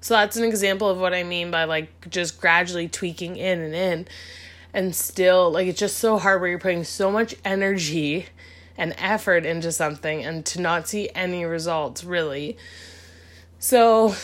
so 0.00 0.14
that's 0.14 0.36
an 0.36 0.44
example 0.44 0.88
of 0.88 0.98
what 0.98 1.14
I 1.14 1.22
mean 1.22 1.50
by 1.50 1.64
like 1.64 2.10
just 2.10 2.40
gradually 2.40 2.88
tweaking 2.88 3.36
in 3.36 3.60
and 3.60 3.74
in. 3.74 4.08
And 4.72 4.94
still, 4.94 5.50
like, 5.50 5.66
it's 5.66 5.80
just 5.80 5.98
so 5.98 6.16
hard 6.16 6.40
where 6.40 6.48
you're 6.48 6.60
putting 6.60 6.84
so 6.84 7.10
much 7.10 7.34
energy 7.44 8.26
and 8.78 8.94
effort 8.98 9.44
into 9.44 9.72
something 9.72 10.24
and 10.24 10.46
to 10.46 10.60
not 10.60 10.86
see 10.86 11.10
any 11.12 11.44
results, 11.44 12.04
really. 12.04 12.56
So, 13.58 14.14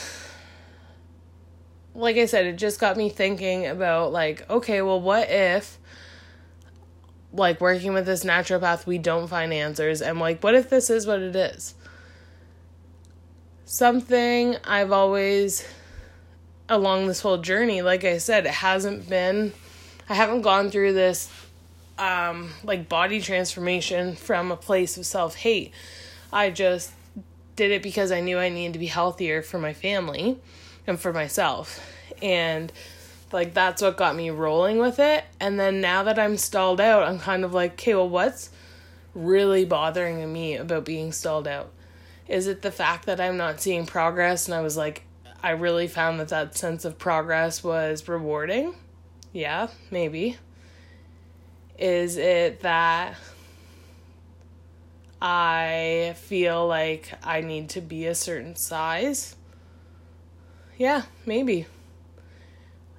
like 1.95 2.17
I 2.17 2.27
said, 2.27 2.47
it 2.47 2.57
just 2.59 2.79
got 2.79 2.97
me 2.97 3.09
thinking 3.09 3.67
about, 3.67 4.13
like, 4.13 4.49
okay, 4.49 4.83
well, 4.83 5.01
what 5.01 5.29
if, 5.29 5.79
like, 7.33 7.61
working 7.61 7.93
with 7.93 8.07
this 8.07 8.23
naturopath, 8.23 8.87
we 8.87 8.99
don't 8.99 9.27
find 9.27 9.53
answers? 9.53 10.01
And, 10.01 10.21
like, 10.21 10.45
what 10.45 10.55
if 10.55 10.71
this 10.71 10.91
is 10.91 11.09
what 11.09 11.21
it 11.21 11.35
is? 11.35 11.75
Something 13.67 14.57
I've 14.65 14.93
always, 14.93 15.67
along 16.69 17.09
this 17.09 17.21
whole 17.21 17.39
journey, 17.39 17.83
like 17.83 18.05
I 18.05 18.19
said, 18.19 18.47
it 18.47 18.53
hasn't 18.53 19.09
been, 19.09 19.53
I 20.09 20.15
haven't 20.15 20.43
gone 20.43 20.71
through 20.71 20.95
this, 20.95 21.31
um, 21.99 22.51
like, 22.63 22.89
body 22.89 23.21
transformation 23.21 24.15
from 24.15 24.51
a 24.51 24.57
place 24.57 24.97
of 24.97 25.05
self 25.05 25.35
hate. 25.35 25.73
I 26.33 26.51
just 26.51 26.93
did 27.57 27.71
it 27.71 27.83
because 27.83 28.13
I 28.13 28.21
knew 28.21 28.39
I 28.39 28.51
needed 28.51 28.75
to 28.75 28.79
be 28.79 28.87
healthier 28.87 29.43
for 29.43 29.59
my 29.59 29.73
family 29.73 30.39
and 30.87 30.99
for 31.01 31.13
myself. 31.13 31.81
And 32.23 32.73
like 33.33 33.55
that's 33.55 33.83
what 33.83 33.97
got 33.97 34.15
me 34.15 34.31
rolling 34.31 34.79
with 34.79 34.99
it. 34.99 35.25
And 35.41 35.59
then 35.59 35.81
now 35.81 36.05
that 36.05 36.19
I'm 36.19 36.37
stalled 36.37 36.81
out, 36.81 37.03
I'm 37.03 37.19
kind 37.19 37.45
of 37.45 37.53
like, 37.53 37.73
okay, 37.73 37.95
well, 37.95 38.09
what's 38.09 38.51
really 39.15 39.65
bothering 39.65 40.33
me 40.33 40.57
about 40.57 40.85
being 40.85 41.13
stalled 41.13 41.49
out? 41.49 41.71
Is 42.29 42.47
it 42.47 42.63
the 42.63 42.71
fact 42.71 43.07
that 43.07 43.21
I'm 43.21 43.37
not 43.37 43.61
seeing 43.61 43.87
progress? 43.87 44.47
And 44.47 44.55
I 44.55 44.61
was 44.61 44.77
like, 44.77 45.03
I 45.43 45.51
really 45.51 45.87
found 45.87 46.19
that 46.21 46.29
that 46.29 46.57
sense 46.57 46.85
of 46.85 46.99
progress 46.99 47.63
was 47.63 48.09
rewarding. 48.09 48.75
Yeah, 49.33 49.69
maybe. 49.91 50.37
Is 51.79 52.17
it 52.17 52.61
that 52.61 53.17
I 55.21 56.15
feel 56.19 56.67
like 56.67 57.13
I 57.23 57.41
need 57.41 57.71
to 57.71 57.81
be 57.81 58.07
a 58.07 58.15
certain 58.15 58.57
size. 58.57 59.37
Yeah, 60.77 61.03
maybe. 61.25 61.67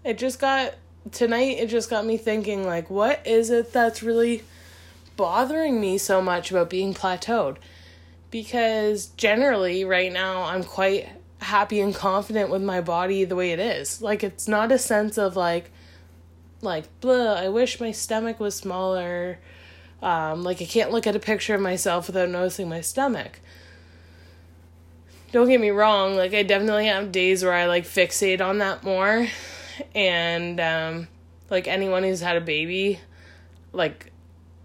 It 0.03 0.17
just 0.17 0.39
got 0.39 0.73
tonight 1.11 1.57
it 1.57 1.67
just 1.67 1.89
got 1.89 2.05
me 2.05 2.17
thinking 2.17 2.65
like 2.65 2.89
what 2.89 3.25
is 3.25 3.49
it 3.49 3.71
that's 3.71 4.03
really 4.03 4.43
bothering 5.15 5.79
me 5.79 5.97
so 5.97 6.21
much 6.21 6.51
about 6.51 6.69
being 6.69 6.93
plateaued? 6.93 7.57
Because 8.29 9.07
generally 9.17 9.85
right 9.85 10.11
now 10.11 10.43
I'm 10.43 10.63
quite 10.63 11.09
happy 11.39 11.79
and 11.79 11.95
confident 11.95 12.49
with 12.49 12.61
my 12.61 12.81
body 12.81 13.23
the 13.23 13.35
way 13.35 13.51
it 13.51 13.59
is. 13.59 14.01
Like 14.01 14.23
it's 14.23 14.47
not 14.47 14.71
a 14.71 14.77
sense 14.77 15.17
of 15.17 15.35
like 15.35 15.71
like 16.61 16.85
blah, 16.99 17.33
I 17.35 17.49
wish 17.49 17.79
my 17.79 17.91
stomach 17.91 18.39
was 18.39 18.55
smaller 18.55 19.39
um, 20.01 20.43
like 20.43 20.61
I 20.61 20.65
can't 20.65 20.91
look 20.91 21.07
at 21.07 21.15
a 21.15 21.19
picture 21.19 21.55
of 21.55 21.61
myself 21.61 22.07
without 22.07 22.29
noticing 22.29 22.69
my 22.69 22.81
stomach. 22.81 23.39
Don't 25.31 25.47
get 25.47 25.59
me 25.59 25.71
wrong, 25.71 26.15
like 26.15 26.33
I 26.33 26.43
definitely 26.43 26.87
have 26.87 27.11
days 27.11 27.43
where 27.43 27.53
I 27.53 27.65
like 27.65 27.83
fixate 27.83 28.41
on 28.41 28.59
that 28.59 28.83
more. 28.83 29.27
And 29.93 30.59
um, 30.59 31.07
like 31.49 31.67
anyone 31.67 32.03
who's 32.03 32.21
had 32.21 32.37
a 32.37 32.41
baby, 32.41 32.99
like 33.73 34.11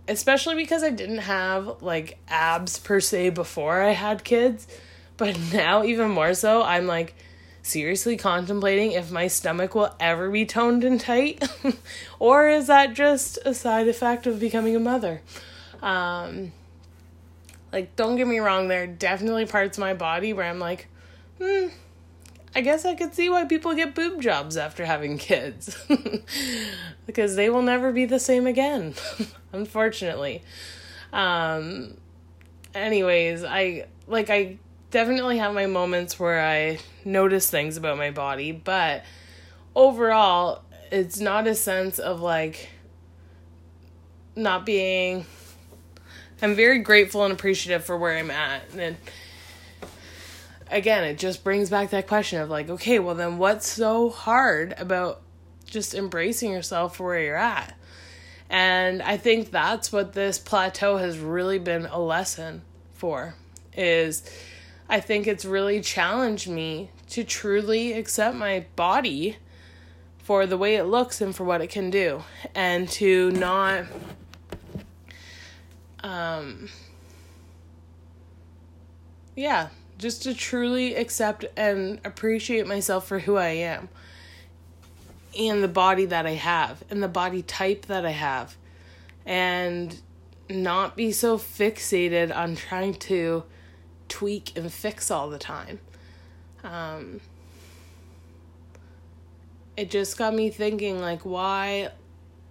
especially 0.09 0.57
because 0.57 0.83
I 0.83 0.91
didn't 0.91 1.19
have 1.19 1.83
like 1.83 2.19
abs 2.29 2.79
per 2.79 3.01
se 3.01 3.31
before 3.31 3.83
I 3.83 3.91
had 3.91 4.25
kids, 4.25 4.67
but 5.17 5.39
now 5.53 5.85
even 5.85 6.11
more 6.11 6.35
so, 6.35 6.63
I'm 6.63 6.87
like 6.87 7.15
seriously 7.63 8.17
contemplating 8.17 8.93
if 8.93 9.11
my 9.11 9.29
stomach 9.29 9.75
will 9.75 9.95
ever 10.01 10.31
be 10.31 10.45
toned 10.45 10.85
and 10.85 11.01
tight, 11.01 11.49
or 12.19 12.49
is 12.49 12.67
that 12.67 12.95
just 12.95 13.39
a 13.45 13.55
side 13.55 13.89
effect 13.89 14.27
of 14.27 14.41
becoming 14.41 14.75
a 14.75 14.81
mother? 14.81 15.23
Um, 15.81 16.53
like, 17.73 17.97
don't 17.97 18.17
get 18.17 18.27
me 18.27 18.39
wrong, 18.39 18.69
there 18.69 18.85
are 18.85 18.87
definitely 18.89 19.47
parts 19.47 19.79
of 19.79 19.83
my 19.83 19.95
body 19.95 20.33
where 20.33 20.47
I'm 20.47 20.59
like, 20.59 20.89
hmm, 21.39 21.69
I 22.55 22.61
guess 22.61 22.85
I 22.85 22.95
could 22.95 23.15
see 23.15 23.31
why 23.31 23.45
people 23.45 23.75
get 23.75 23.95
boob 23.95 24.21
jobs 24.21 24.57
after 24.57 24.85
having 24.85 25.17
kids. 25.19 25.77
because 27.07 27.37
they 27.37 27.49
will 27.49 27.63
never 27.63 27.93
be 27.93 28.05
the 28.05 28.19
same 28.19 28.47
again, 28.47 28.95
unfortunately. 29.53 30.43
Um 31.13 31.97
anyways, 32.75 33.45
I 33.45 33.87
like 34.07 34.31
I 34.31 34.59
definitely 34.91 35.39
have 35.39 35.55
my 35.55 35.67
moments 35.67 36.19
where 36.21 36.45
I 36.45 36.79
notice 37.05 37.51
things 37.51 37.77
about 37.77 37.97
my 37.97 38.11
body, 38.11 38.53
but 38.53 39.05
overall, 39.75 40.63
it's 40.91 41.21
not 41.21 41.47
a 41.47 41.55
sense 41.55 41.99
of 41.99 42.21
like 42.21 42.69
not 44.37 44.67
being 44.67 45.25
I'm 46.43 46.57
very 46.57 46.81
grateful 46.81 47.25
and 47.25 47.33
appreciative 47.33 47.85
for 47.85 47.97
where 47.97 48.19
I'm 48.19 48.31
at. 48.31 48.63
And 48.77 48.97
again, 50.73 51.05
it 51.05 51.19
just 51.19 51.45
brings 51.45 51.71
back 51.71 51.91
that 51.91 52.07
question 52.07 52.41
of 52.41 52.51
like, 52.51 52.69
okay, 52.69 52.99
well 52.99 53.15
then 53.15 53.39
what's 53.39 53.67
so 53.67 54.11
hard 54.11 54.75
about 54.79 55.21
just 55.67 55.95
embracing 55.95 56.51
yourself 56.51 56.97
for 56.97 57.07
where 57.07 57.23
you're 57.23 57.37
at? 57.37 57.77
And 58.51 59.01
I 59.03 59.17
think 59.17 59.51
that's 59.51 59.93
what 59.93 60.13
this 60.13 60.39
plateau 60.39 60.99
has 60.99 61.19
really 61.19 61.59
been 61.59 61.87
a 61.87 61.99
lesson 61.99 62.63
for 62.93 63.35
is 63.75 64.23
I 64.89 65.01
think 65.01 65.27
it's 65.27 65.45
really 65.45 65.81
challenged 65.81 66.49
me 66.49 66.91
to 67.11 67.25
truly 67.25 67.95
accept 67.95 68.37
my 68.37 68.67
body 68.77 69.39
for 70.19 70.47
the 70.47 70.59
way 70.59 70.77
it 70.77 70.85
looks 70.85 71.21
and 71.21 71.35
for 71.35 71.45
what 71.45 71.61
it 71.61 71.69
can 71.69 71.91
do 71.91 72.23
and 72.55 72.89
to 72.89 73.31
not 73.33 73.85
um 76.05 76.69
yeah 79.35 79.69
just 80.03 80.25
to 80.25 80.35
truly 80.35 80.97
accept 80.97 81.45
and 81.57 82.01
appreciate 82.05 82.67
myself 82.67 83.07
for 83.07 83.21
who 83.21 83.37
I 83.37 83.51
am 83.51 83.89
and 85.39 85.63
the 85.63 85.69
body 85.69 86.05
that 86.07 86.27
I 86.27 86.33
have 86.33 86.83
and 86.91 87.01
the 87.01 87.09
body 87.09 87.41
type 87.43 87.87
that 87.87 88.05
I 88.05 88.11
have 88.11 88.57
and 89.25 89.97
not 90.51 90.97
be 90.97 91.13
so 91.13 91.39
fixated 91.39 92.35
on 92.37 92.57
trying 92.57 92.95
to 92.95 93.45
tweak 94.09 94.57
and 94.57 94.71
fix 94.73 95.09
all 95.09 95.31
the 95.31 95.39
time. 95.39 95.79
Um, 96.65 97.21
it 99.77 99.89
just 99.89 100.19
got 100.19 100.35
me 100.35 100.51
thinking 100.51 101.01
like 101.01 101.23
why 101.23 101.91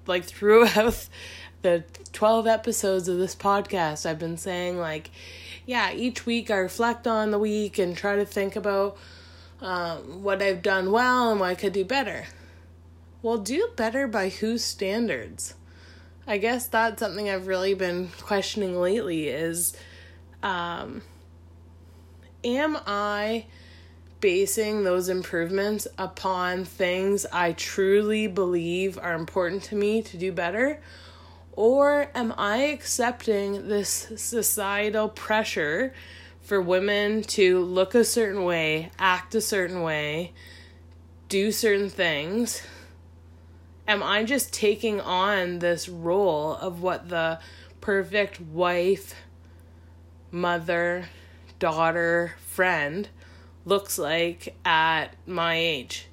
like 0.08 0.24
throughout 0.24 1.08
the 1.64 1.84
12 2.14 2.48
episodes 2.48 3.10
of 3.10 3.18
this 3.18 3.36
podcast 3.36 4.06
I've 4.06 4.20
been 4.20 4.38
saying 4.38 4.80
like 4.80 5.12
yeah, 5.66 5.92
each 5.92 6.26
week 6.26 6.50
I 6.50 6.58
reflect 6.58 7.08
on 7.08 7.32
the 7.32 7.40
week 7.40 7.78
and 7.78 7.96
try 7.96 8.16
to 8.16 8.26
think 8.26 8.56
about 8.56 8.98
um, 9.62 10.24
what 10.24 10.42
I've 10.42 10.62
done 10.62 10.92
well 10.92 11.32
and 11.32 11.40
what 11.40 11.50
I 11.50 11.56
could 11.56 11.74
do 11.74 11.86
better. 11.86 12.26
Well, 13.22 13.38
do 13.38 13.70
better 13.76 14.08
by 14.08 14.30
whose 14.30 14.64
standards? 14.64 15.54
I 16.26 16.38
guess 16.38 16.68
that's 16.68 17.00
something 17.00 17.30
I've 17.30 17.48
really 17.48 17.74
been 17.74 18.10
questioning 18.22 18.80
lately 18.80 19.28
is 19.28 19.76
um, 20.42 21.02
am 22.44 22.78
I 22.88 23.46
basing 24.20 24.84
those 24.84 25.10
improvements 25.10 25.88
upon 25.98 26.66
things 26.66 27.26
I 27.32 27.54
truly 27.54 28.28
believe 28.28 28.98
are 29.00 29.14
important 29.14 29.64
to 29.64 29.76
me 29.76 30.02
to 30.04 30.18
do 30.18 30.32
better? 30.32 30.80
Or 31.54 32.10
am 32.16 32.34
I 32.38 32.58
accepting 32.58 33.68
this 33.68 34.12
societal 34.16 35.10
pressure 35.10 35.94
for 36.42 36.62
women 36.62 37.24
to 37.24 37.60
look 37.60 37.94
a 37.94 38.04
certain 38.04 38.44
way, 38.44 38.92
act 38.98 39.36
a 39.36 39.42
certain 39.42 39.82
way, 39.82 40.34
do 41.28 41.52
certain 41.52 41.90
things? 41.90 42.62
Am 43.88 44.02
I 44.02 44.24
just 44.24 44.54
taking 44.54 45.02
on 45.02 45.60
this 45.60 45.90
role 45.90 46.56
of 46.56 46.82
what 46.82 47.10
the 47.10 47.40
perfect 47.82 48.40
wife, 48.40 49.16
mother, 50.32 51.10
daughter, 51.60 52.36
friend 52.48 53.10
looks 53.66 53.98
like 54.00 54.56
at 54.64 55.16
my 55.28 55.56
age? 55.56 56.08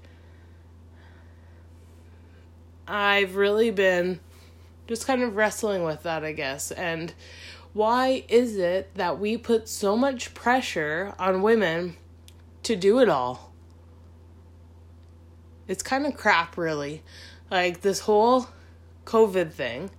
I've 2.87 3.37
really 3.37 3.71
been 3.71 4.21
just 4.89 5.07
kind 5.07 5.23
of 5.23 5.37
wrestling 5.37 5.85
with 5.85 6.03
that, 6.03 6.25
I 6.25 6.33
guess. 6.33 6.71
And 6.73 7.13
why 7.73 8.25
is 8.29 8.57
it 8.57 8.95
that 8.95 9.21
we 9.21 9.37
put 9.37 9.69
so 9.69 9.97
much 9.97 10.35
pressure 10.35 11.15
on 11.19 11.43
women 11.43 11.97
to 12.65 12.75
do 12.75 12.99
it 12.99 13.09
all? 13.09 13.53
It's 15.69 15.83
kind 15.83 16.07
of 16.07 16.17
crap, 16.17 16.57
really. 16.57 17.03
Like 17.51 17.83
this 17.83 18.01
whole 18.01 18.49
COVID 19.05 19.53
thing. 19.53 19.91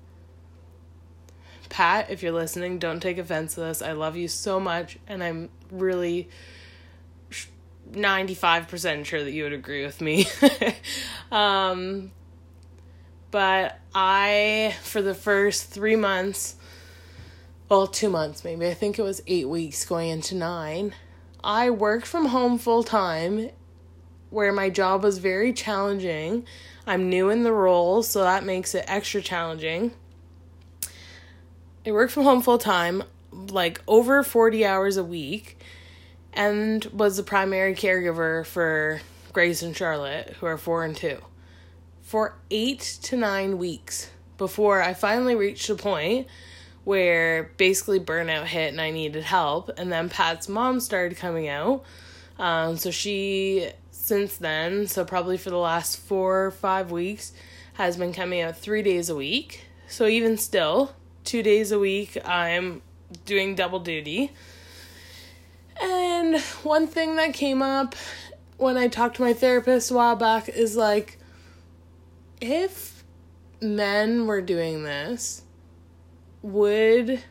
Pat, 1.69 2.09
if 2.09 2.23
you're 2.23 2.31
listening, 2.31 2.79
don't 2.79 2.99
take 2.99 3.19
offense 3.19 3.53
to 3.53 3.61
this. 3.61 3.83
I 3.83 3.91
love 3.91 4.17
you 4.17 4.27
so 4.27 4.59
much, 4.59 4.97
and 5.07 5.23
I'm 5.23 5.49
really 5.71 6.27
95% 7.91 9.05
sure 9.05 9.23
that 9.23 9.31
you 9.31 9.43
would 9.43 9.53
agree 9.53 9.85
with 9.85 10.01
me. 10.01 10.25
um, 11.31 12.11
but 13.31 13.79
I, 13.93 14.75
for 14.81 15.01
the 15.01 15.13
first 15.13 15.69
three 15.69 15.95
months, 15.95 16.55
well, 17.67 17.87
two 17.87 18.09
months 18.09 18.43
maybe, 18.43 18.67
I 18.67 18.73
think 18.73 18.97
it 18.97 19.03
was 19.03 19.21
eight 19.27 19.47
weeks 19.47 19.85
going 19.85 20.09
into 20.09 20.35
nine, 20.35 20.95
I 21.43 21.69
worked 21.69 22.07
from 22.07 22.27
home 22.27 22.57
full 22.57 22.83
time 22.83 23.49
where 24.29 24.51
my 24.51 24.69
job 24.69 25.03
was 25.03 25.17
very 25.17 25.53
challenging. 25.53 26.45
I'm 26.85 27.09
new 27.09 27.29
in 27.29 27.43
the 27.43 27.53
role, 27.53 28.03
so 28.03 28.21
that 28.21 28.43
makes 28.43 28.75
it 28.75 28.85
extra 28.87 29.21
challenging. 29.21 29.91
I 31.85 31.91
worked 31.91 32.11
from 32.11 32.23
home 32.23 32.41
full 32.41 32.57
time, 32.57 33.03
like 33.31 33.81
over 33.87 34.21
40 34.23 34.65
hours 34.65 34.97
a 34.97 35.03
week, 35.03 35.59
and 36.33 36.83
was 36.85 37.17
the 37.17 37.23
primary 37.23 37.73
caregiver 37.73 38.45
for 38.45 39.01
Grace 39.33 39.61
and 39.61 39.75
Charlotte, 39.75 40.35
who 40.39 40.45
are 40.45 40.57
four 40.57 40.83
and 40.83 40.95
two 40.95 41.19
for 42.09 42.33
eight 42.49 42.97
to 43.03 43.15
nine 43.15 43.59
weeks 43.59 44.09
before 44.39 44.81
I 44.81 44.95
finally 44.95 45.35
reached 45.35 45.69
a 45.69 45.75
point 45.75 46.25
where 46.83 47.51
basically 47.57 47.99
burnout 47.99 48.45
hit 48.45 48.71
and 48.71 48.81
I 48.81 48.89
needed 48.89 49.23
help. 49.23 49.69
And 49.77 49.91
then 49.91 50.09
Pat's 50.09 50.49
mom 50.49 50.79
started 50.79 51.19
coming 51.19 51.47
out. 51.47 51.83
Um, 52.39 52.77
so 52.77 52.89
she, 52.89 53.69
since 53.91 54.37
then, 54.37 54.87
so 54.87 55.05
probably 55.05 55.37
for 55.37 55.51
the 55.51 55.59
last 55.59 55.99
four 55.99 56.47
or 56.47 56.49
five 56.49 56.89
weeks, 56.89 57.31
has 57.73 57.95
been 57.95 58.11
coming 58.11 58.41
out 58.41 58.57
three 58.57 58.81
days 58.81 59.11
a 59.11 59.15
week. 59.15 59.65
So 59.87 60.07
even 60.07 60.35
still, 60.37 60.95
two 61.25 61.43
days 61.43 61.71
a 61.71 61.77
week, 61.77 62.17
I'm 62.25 62.81
doing 63.27 63.53
double 63.53 63.81
duty. 63.81 64.31
And 65.79 66.39
one 66.63 66.87
thing 66.87 67.17
that 67.17 67.35
came 67.35 67.61
up 67.61 67.93
when 68.57 68.77
I 68.77 68.87
talked 68.87 69.17
to 69.17 69.21
my 69.21 69.33
therapist 69.33 69.91
a 69.91 69.93
while 69.93 70.15
back 70.15 70.49
is 70.49 70.75
like, 70.75 71.18
if 72.41 73.03
men 73.61 74.27
were 74.27 74.41
doing 74.41 74.83
this, 74.83 75.43
would 76.41 77.21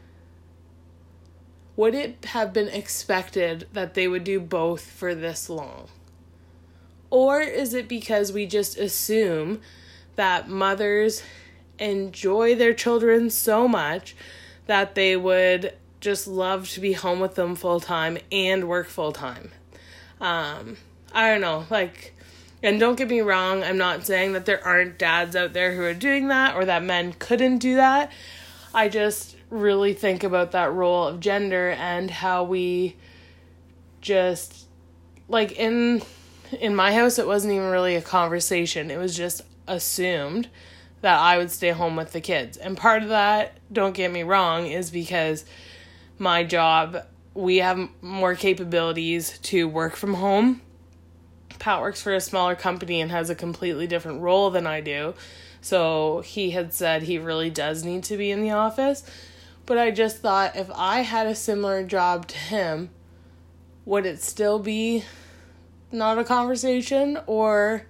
would 1.77 1.95
it 1.95 2.25
have 2.25 2.53
been 2.53 2.69
expected 2.69 3.69
that 3.73 3.95
they 3.95 4.09
would 4.09 4.25
do 4.25 4.41
both 4.41 4.91
for 4.91 5.15
this 5.15 5.49
long? 5.49 5.89
Or 7.09 7.41
is 7.41 7.73
it 7.73 7.87
because 7.89 8.33
we 8.33 8.47
just 8.47 8.77
assume 8.77 9.61
that 10.17 10.49
mothers 10.49 11.23
enjoy 11.79 12.57
their 12.57 12.75
children 12.75 13.31
so 13.31 13.69
much 13.69 14.17
that 14.67 14.97
they 14.97 15.17
would 15.17 15.73
just 16.01 16.27
love 16.27 16.69
to 16.71 16.81
be 16.81 16.95
home 16.95 17.21
with 17.21 17.37
them 17.37 17.55
full 17.55 17.79
time 17.79 18.19
and 18.33 18.69
work 18.69 18.89
full 18.89 19.13
time? 19.13 19.53
Um, 20.21 20.79
I 21.13 21.31
don't 21.31 21.41
know. 21.41 21.65
Like, 21.71 22.13
and 22.63 22.81
don't 22.81 22.97
get 22.97 23.09
me 23.09 23.21
wrong, 23.21 23.63
I'm 23.63 23.79
not 23.79 24.05
saying 24.05 24.33
that 24.33 24.47
there 24.47 24.65
aren't 24.65 24.99
dads 24.99 25.37
out 25.37 25.53
there 25.53 25.75
who 25.75 25.83
are 25.83 25.95
doing 25.95 26.29
that 26.29 26.57
or 26.57 26.65
that 26.65 26.83
men 26.83 27.13
couldn't 27.13 27.59
do 27.59 27.77
that. 27.77 28.11
I 28.75 28.89
just 28.89 29.37
really 29.51 29.95
think 29.95 30.25
about 30.25 30.53
that 30.53 30.73
role 30.73 31.07
of 31.07 31.21
gender 31.21 31.71
and 31.71 32.11
how 32.11 32.45
we 32.45 32.97
just 34.01 34.67
like 35.29 35.53
in 35.53 36.03
in 36.61 36.75
my 36.75 36.93
house 36.93 37.19
it 37.19 37.27
wasn't 37.27 37.53
even 37.53 37.69
really 37.69 37.97
a 37.97 38.03
conversation. 38.03 38.91
It 38.91 38.99
was 38.99 39.17
just 39.17 39.43
assumed 39.67 40.49
that 41.01 41.19
I 41.19 41.39
would 41.39 41.51
stay 41.51 41.71
home 41.71 41.97
with 41.97 42.13
the 42.13 42.21
kids. 42.21 42.57
And 42.57 42.77
part 42.77 43.03
of 43.03 43.11
that, 43.11 43.59
don't 43.73 43.95
get 43.95 44.11
me 44.11 44.23
wrong, 44.25 44.67
is 44.67 44.91
because 44.91 45.45
my 46.19 46.43
job 46.43 47.05
we 47.35 47.59
have 47.59 47.89
more 48.03 48.35
capabilities 48.35 49.39
to 49.39 49.69
work 49.69 49.95
from 49.95 50.15
home 50.15 50.61
Pat 51.59 51.81
works 51.81 52.03
for 52.03 52.15
a 52.15 52.21
smaller 52.21 52.55
company 52.55 53.01
and 53.01 53.11
has 53.11 53.31
a 53.31 53.35
completely 53.35 53.87
different 53.87 54.21
role 54.21 54.51
than 54.51 54.67
I 54.67 54.81
do. 54.81 55.15
So 55.61 56.21
he 56.21 56.51
had 56.51 56.73
said 56.73 57.03
he 57.03 57.19
really 57.19 57.51
does 57.51 57.85
need 57.85 58.05
to 58.05 58.17
be 58.17 58.31
in 58.31 58.43
the 58.43 58.53
office. 58.53 59.05
But 59.67 59.79
I 59.79 59.91
just 59.91 60.19
thought 60.19 60.57
if 60.57 60.71
I 60.75 61.01
had 61.01 61.27
a 61.27 61.35
similar 61.35 61.83
job 61.85 62.29
to 62.29 62.37
him, 62.37 62.91
would 63.85 64.07
it 64.07 64.23
still 64.23 64.59
be 64.59 65.05
not 65.91 66.19
a 66.19 66.25
conversation 66.25 67.19
or 67.27 67.87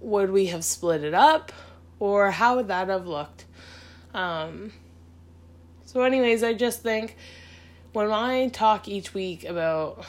would 0.00 0.30
we 0.30 0.46
have 0.46 0.64
split 0.64 1.02
it 1.02 1.14
up 1.14 1.52
or 1.98 2.30
how 2.30 2.56
would 2.56 2.68
that 2.68 2.88
have 2.88 3.06
looked? 3.06 3.44
Um, 4.14 4.72
so, 5.84 6.02
anyways, 6.02 6.42
I 6.42 6.54
just 6.54 6.82
think 6.82 7.16
when 7.92 8.10
I 8.10 8.48
talk 8.48 8.88
each 8.88 9.14
week 9.14 9.44
about, 9.44 10.04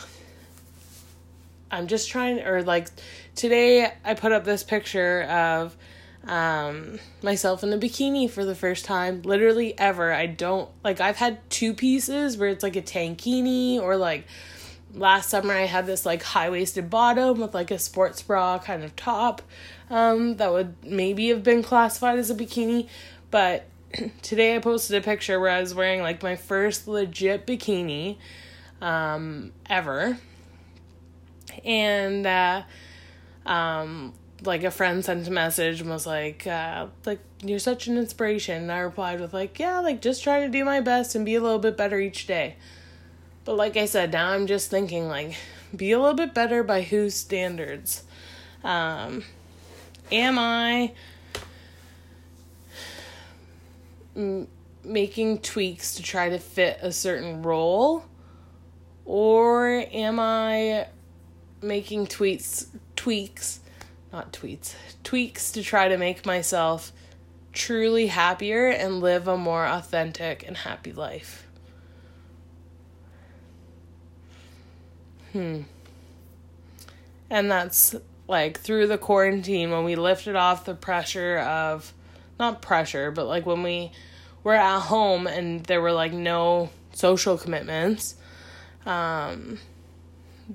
I'm 1.72 1.88
just 1.88 2.10
trying, 2.10 2.42
or 2.42 2.64
like 2.64 2.90
today 3.36 3.92
I 4.04 4.14
put 4.14 4.32
up 4.32 4.44
this 4.46 4.64
picture 4.64 5.24
of 5.24 5.76
um 6.28 7.00
myself 7.24 7.64
in 7.64 7.72
a 7.72 7.78
bikini 7.78 8.30
for 8.30 8.44
the 8.44 8.56
first 8.56 8.84
time 8.86 9.22
literally 9.22 9.78
ever. 9.80 10.12
I 10.12 10.26
don't 10.26 10.70
like 10.84 11.00
i've 11.00 11.16
had 11.16 11.50
two 11.50 11.74
pieces 11.74 12.38
where 12.38 12.50
it's 12.50 12.62
like 12.62 12.76
a 12.76 12.82
tankini 12.82 13.80
or 13.80 13.96
like 13.96 14.26
last 14.94 15.30
summer 15.30 15.54
i 15.54 15.66
had 15.66 15.86
this 15.86 16.06
like 16.06 16.24
high-waisted 16.24 16.90
bottom 16.90 17.40
with 17.40 17.54
like 17.54 17.72
a 17.72 17.78
sports 17.78 18.22
bra 18.22 18.58
kind 18.58 18.84
of 18.84 18.96
top 18.96 19.42
um 19.90 20.38
that 20.38 20.52
would 20.52 20.76
maybe 20.84 21.30
have 21.30 21.44
been 21.44 21.62
classified 21.62 22.18
as 22.18 22.30
a 22.30 22.36
bikini 22.36 22.88
but 23.30 23.66
today 24.22 24.56
i 24.56 24.60
posted 24.60 25.02
a 25.02 25.06
picture 25.06 25.40
where 25.40 25.52
i 25.52 25.60
was 25.60 25.76
wearing 25.76 26.02
like 26.02 26.24
my 26.24 26.36
first 26.36 26.88
legit 26.88 27.46
bikini 27.46 28.18
um 28.82 29.52
ever 29.70 30.18
and 31.66 32.26
uh 32.26 32.64
um 33.46 34.14
like 34.44 34.64
a 34.64 34.72
friend 34.72 35.04
sent 35.04 35.28
a 35.28 35.32
message 35.32 35.82
and 35.82 35.90
was 35.90 36.06
like 36.08 36.48
uh 36.48 36.88
like 37.06 37.20
you're 37.44 37.60
such 37.60 37.88
an 37.88 37.98
inspiration. 37.98 38.64
And 38.64 38.72
i 38.72 38.80
replied 38.80 39.20
with 39.20 39.34
like 39.34 39.60
yeah 39.60 39.80
like 39.80 40.02
just 40.02 40.24
trying 40.24 40.50
to 40.50 40.58
do 40.58 40.64
my 40.64 40.80
best 40.82 41.16
and 41.16 41.26
be 41.26 41.36
a 41.36 41.42
little 41.42 41.60
bit 41.60 41.78
better 41.78 42.00
each 42.00 42.28
day. 42.28 42.56
But 43.46 43.56
like 43.56 43.78
i 43.78 43.86
said 43.86 44.12
now 44.12 44.30
i'm 44.30 44.48
just 44.48 44.70
thinking 44.70 45.08
like 45.08 45.36
be 45.76 45.92
a 45.92 46.00
little 46.00 46.16
bit 46.16 46.34
better 46.34 46.64
by 46.64 46.82
whose 46.82 47.16
standards? 47.16 48.04
Um 48.64 49.24
am 50.12 50.40
i 50.40 50.94
m- 54.16 54.48
making 54.84 55.40
tweaks 55.40 55.96
to 55.96 56.04
try 56.04 56.30
to 56.30 56.40
fit 56.40 56.80
a 56.82 56.92
certain 56.92 57.44
role? 57.44 58.06
Or 59.06 59.68
am 59.92 60.20
i 60.20 60.88
making 61.62 62.08
tweets 62.08 62.68
tweaks 62.96 63.60
not 64.12 64.34
tweets, 64.34 64.74
tweaks 65.04 65.52
to 65.52 65.64
try 65.64 65.88
to 65.88 65.98
make 65.98 66.26
myself 66.26 66.92
truly 67.54 68.08
happier 68.08 68.68
and 68.68 69.02
live 69.02 69.28
a 69.28 69.38
more 69.38 69.66
authentic 69.66 70.46
and 70.48 70.58
happy 70.58 70.92
life. 70.92 71.48
Hmm. 75.34 75.62
And 77.30 77.52
that's 77.52 77.96
like 78.28 78.60
through 78.60 78.88
the 78.88 78.98
quarantine 78.98 79.72
when 79.72 79.84
we 79.84 79.96
lifted 79.96 80.36
off 80.36 80.66
the 80.66 80.74
pressure 80.74 81.38
of 81.38 81.94
not 82.40 82.62
pressure, 82.62 83.12
but 83.12 83.26
like 83.26 83.46
when 83.46 83.62
we 83.62 83.92
were 84.44 84.56
at 84.56 84.80
home 84.80 85.28
and 85.28 85.64
there 85.66 85.82
were 85.82 85.92
like 85.92 86.14
no 86.14 86.70
social 86.94 87.38
commitments. 87.38 88.16
Um 88.86 89.60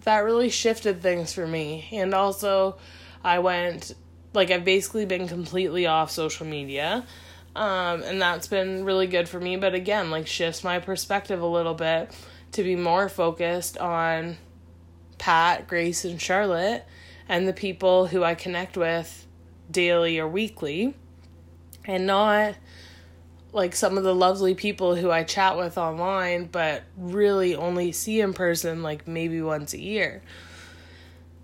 that 0.03 0.19
really 0.19 0.51
shifted 0.51 1.01
things 1.01 1.33
for 1.33 1.47
me 1.47 1.89
and 1.93 2.13
also 2.15 2.77
I 3.23 3.39
went 3.39 3.95
like 4.35 4.51
I've 4.51 4.65
basically 4.65 5.07
been 5.07 5.29
completely 5.29 5.87
off 5.87 6.11
social 6.11 6.47
media. 6.47 7.07
Um, 7.57 8.03
and 8.03 8.21
that's 8.21 8.49
been 8.49 8.85
really 8.85 9.07
good 9.07 9.29
for 9.29 9.39
me, 9.39 9.57
but 9.57 9.75
again, 9.75 10.11
like 10.11 10.27
shifts 10.27 10.65
my 10.65 10.81
perspective 10.81 11.41
a 11.41 11.47
little 11.47 11.75
bit 11.75 12.11
to 12.53 12.65
be 12.65 12.75
more 12.75 13.09
focused 13.09 13.79
on 13.79 14.37
Pat, 15.19 15.69
Grace, 15.69 16.05
and 16.05 16.21
Charlotte 16.21 16.85
and 17.29 17.47
the 17.47 17.53
people 17.53 18.09
who 18.09 18.25
I 18.25 18.35
connect 18.35 18.77
with 18.77 19.27
daily 19.71 20.19
or 20.19 20.29
weekly 20.29 20.95
and 21.85 22.07
not 22.07 22.57
like 23.55 23.77
some 23.77 23.97
of 23.97 24.05
the 24.05 24.15
lovely 24.15 24.55
people 24.55 24.97
who 24.97 25.11
I 25.11 25.23
chat 25.23 25.57
with 25.57 25.79
online 25.79 26.47
but 26.47 26.83
really 26.97 27.55
only 27.55 27.93
see 27.93 28.21
in 28.21 28.35
person 28.35 28.83
like 28.83 29.07
maybe 29.07 29.41
once 29.41 29.73
a 29.73 29.81
year. 29.81 30.23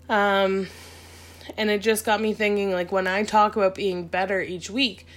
Um 0.09 0.67
and 1.57 1.69
it 1.69 1.81
just 1.81 2.05
got 2.05 2.21
me 2.21 2.33
thinking 2.33 2.71
like 2.71 2.91
when 2.91 3.07
I 3.07 3.23
talk 3.23 3.55
about 3.55 3.75
being 3.75 4.07
better 4.07 4.41
each 4.41 4.69
week, 4.69 5.07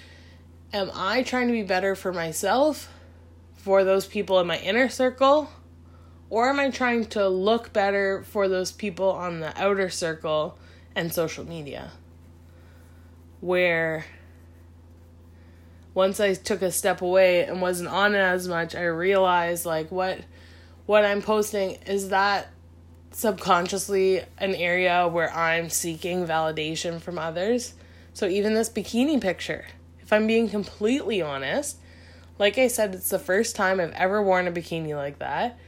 am 0.72 0.90
I 0.94 1.22
trying 1.22 1.48
to 1.48 1.52
be 1.52 1.62
better 1.62 1.94
for 1.94 2.12
myself, 2.12 2.88
for 3.56 3.84
those 3.84 4.06
people 4.06 4.38
in 4.40 4.46
my 4.46 4.58
inner 4.58 4.88
circle, 4.88 5.50
or 6.30 6.48
am 6.48 6.60
I 6.60 6.70
trying 6.70 7.06
to 7.06 7.28
look 7.28 7.72
better 7.72 8.22
for 8.22 8.48
those 8.48 8.72
people 8.72 9.10
on 9.10 9.40
the 9.40 9.60
outer 9.60 9.90
circle 9.90 10.58
and 10.94 11.12
social 11.12 11.46
media? 11.46 11.90
Where 13.40 14.06
once 15.94 16.18
I 16.20 16.34
took 16.34 16.60
a 16.60 16.72
step 16.72 17.00
away 17.00 17.44
and 17.44 17.62
wasn't 17.62 17.88
on 17.88 18.14
it 18.14 18.18
as 18.18 18.48
much, 18.48 18.74
I 18.74 18.84
realized 18.84 19.64
like 19.64 19.90
what 19.90 20.18
what 20.86 21.04
I'm 21.04 21.22
posting 21.22 21.78
is 21.86 22.10
that 22.10 22.48
subconsciously 23.12 24.22
an 24.38 24.54
area 24.54 25.08
where 25.08 25.32
I'm 25.32 25.70
seeking 25.70 26.26
validation 26.26 27.00
from 27.00 27.18
others. 27.18 27.74
So 28.12 28.26
even 28.26 28.54
this 28.54 28.68
bikini 28.68 29.20
picture, 29.20 29.64
if 30.00 30.12
I'm 30.12 30.26
being 30.26 30.48
completely 30.48 31.22
honest, 31.22 31.78
like 32.38 32.58
I 32.58 32.68
said, 32.68 32.94
it's 32.94 33.08
the 33.08 33.18
first 33.18 33.56
time 33.56 33.80
I've 33.80 33.92
ever 33.92 34.20
worn 34.22 34.48
a 34.48 34.52
bikini 34.52 34.94
like 34.94 35.20
that. 35.20 35.58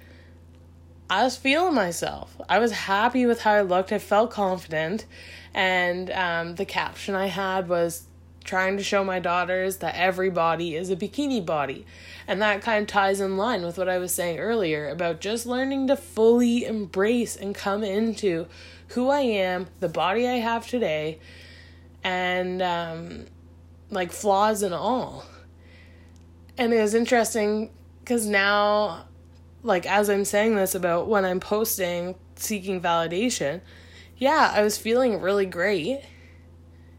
I 1.09 1.23
was 1.23 1.37
feeling 1.37 1.75
myself. 1.75 2.37
I 2.49 2.59
was 2.59 2.73
happy 2.73 3.27
with 3.27 3.43
how 3.43 3.53
I 3.53 3.61
looked. 3.63 3.93
I 3.93 3.99
felt 3.99 4.33
confident. 4.33 5.07
And 5.55 6.11
um, 6.11 6.57
the 6.57 6.65
caption 6.65 7.15
I 7.15 7.27
had 7.27 7.69
was 7.69 8.07
trying 8.47 8.77
to 8.77 8.83
show 8.83 9.05
my 9.05 9.19
daughters 9.19 9.79
that 9.79 9.97
every 9.97 10.31
body 10.31 10.75
is 10.75 10.91
a 10.91 10.97
bikini 10.97 11.45
body. 11.45 11.85
And 12.27 12.41
that 12.41 12.63
kind 12.63 12.83
of 12.83 12.89
ties 12.89 13.21
in 13.21 13.37
line 13.37 13.65
with 13.65 13.77
what 13.77 13.89
I 13.89 13.99
was 13.99 14.15
saying 14.15 14.39
earlier 14.39 14.89
about 14.89 15.21
just 15.21 15.47
learning 15.47 15.89
to 15.89 15.97
fully 15.97 16.65
embrace 16.65 17.37
and 17.37 17.55
come 17.55 17.85
into 17.85 18.47
who 18.89 19.11
I 19.11 19.21
am, 19.21 19.67
the 19.81 19.89
body 19.89 20.27
I 20.27 20.37
have 20.37 20.67
today, 20.67 21.19
and 22.03 22.63
um, 22.63 23.27
like 23.91 24.13
flaws 24.13 24.63
and 24.63 24.73
all. 24.73 25.25
And 26.57 26.73
it 26.73 26.81
was 26.81 26.95
interesting 26.95 27.71
because 28.01 28.27
now, 28.27 29.05
like, 29.63 29.87
as 29.87 30.09
I'm 30.09 30.25
saying 30.25 30.55
this 30.55 30.75
about 30.75 31.09
when 31.09 31.25
I'm 31.25 31.41
posting 31.41 32.15
seeking 32.37 32.81
validation, 32.81 33.61
yeah, 34.17 34.53
I 34.55 34.63
was 34.63 34.79
feeling 34.79 35.21
really 35.21 35.47
great 35.47 36.03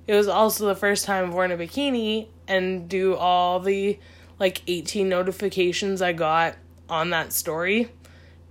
it 0.08 0.16
was 0.16 0.28
also 0.28 0.66
the 0.66 0.76
first 0.76 1.06
time 1.06 1.26
I've 1.26 1.52
a 1.52 1.58
bikini 1.58 2.28
and 2.48 2.88
do 2.88 3.16
all 3.16 3.60
the 3.60 4.00
like 4.40 4.62
18 4.68 5.10
notifications 5.10 6.02
I 6.02 6.14
got 6.14 6.56
on 6.90 7.10
that 7.10 7.34
story. 7.34 7.92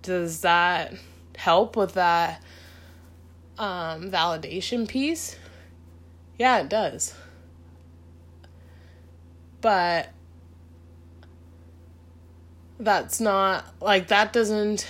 Does 0.02 0.42
that 0.42 0.94
help 1.36 1.76
with 1.76 1.94
that 1.94 2.42
um, 3.58 4.10
validation 4.10 4.86
piece? 4.86 5.36
Yeah, 6.38 6.58
it 6.58 6.68
does. 6.68 7.14
But 9.62 10.10
that's 12.78 13.20
not 13.20 13.64
like 13.80 14.08
that 14.08 14.34
doesn't 14.34 14.86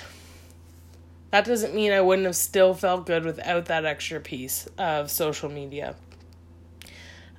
that 1.30 1.44
doesn't 1.44 1.74
mean 1.74 1.92
I 1.92 2.00
wouldn't 2.00 2.26
have 2.26 2.34
still 2.34 2.74
felt 2.74 3.06
good 3.06 3.24
without 3.24 3.66
that 3.66 3.84
extra 3.84 4.20
piece 4.20 4.66
of 4.78 5.10
social 5.10 5.48
media. 5.48 5.94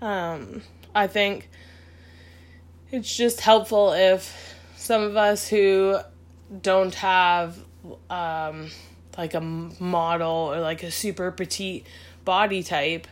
Um, 0.01 0.62
I 0.93 1.07
think 1.07 1.49
it's 2.91 3.15
just 3.15 3.41
helpful 3.41 3.93
if 3.93 4.55
some 4.75 5.01
of 5.01 5.17
us 5.17 5.47
who 5.47 5.97
don't 6.62 6.95
have 6.95 7.57
um, 8.10 8.69
like 9.17 9.33
a 9.33 9.41
model 9.41 10.53
or 10.53 10.60
like 10.60 10.83
a 10.83 10.91
super 10.91 11.31
petite 11.31 11.86
body 12.23 12.63
type 12.63 13.07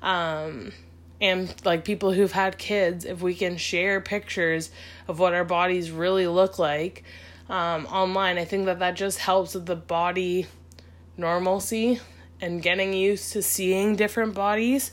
um, 0.00 0.72
and 1.20 1.54
like 1.64 1.84
people 1.84 2.12
who've 2.12 2.32
had 2.32 2.58
kids 2.58 3.04
if 3.04 3.20
we 3.20 3.34
can 3.34 3.56
share 3.56 4.00
pictures 4.00 4.70
of 5.06 5.18
what 5.18 5.34
our 5.34 5.44
bodies 5.44 5.90
really 5.90 6.26
look 6.26 6.58
like 6.58 7.04
um, 7.48 7.86
online 7.86 8.38
i 8.38 8.44
think 8.44 8.66
that 8.66 8.78
that 8.78 8.94
just 8.94 9.18
helps 9.18 9.54
with 9.54 9.66
the 9.66 9.76
body 9.76 10.46
normalcy 11.16 12.00
and 12.40 12.62
getting 12.62 12.92
used 12.92 13.32
to 13.32 13.42
seeing 13.42 13.94
different 13.94 14.34
bodies 14.34 14.92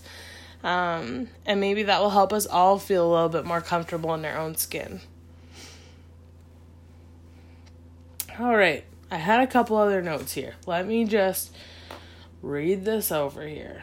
um, 0.64 1.28
and 1.46 1.60
maybe 1.60 1.84
that 1.84 2.02
will 2.02 2.10
help 2.10 2.34
us 2.34 2.46
all 2.46 2.80
feel 2.80 3.10
a 3.10 3.12
little 3.12 3.30
bit 3.30 3.46
more 3.46 3.62
comfortable 3.62 4.14
in 4.14 4.26
our 4.26 4.38
own 4.38 4.56
skin. 4.56 5.02
All 8.40 8.56
right, 8.56 8.86
I 9.12 9.18
had 9.18 9.42
a 9.42 9.48
couple 9.48 9.78
other 9.78 10.02
notes 10.02 10.34
here. 10.34 10.56
Let 10.66 10.88
me 10.88 11.06
just 11.06 11.56
read 12.42 12.86
this 12.86 13.12
over 13.12 13.46
here. 13.46 13.82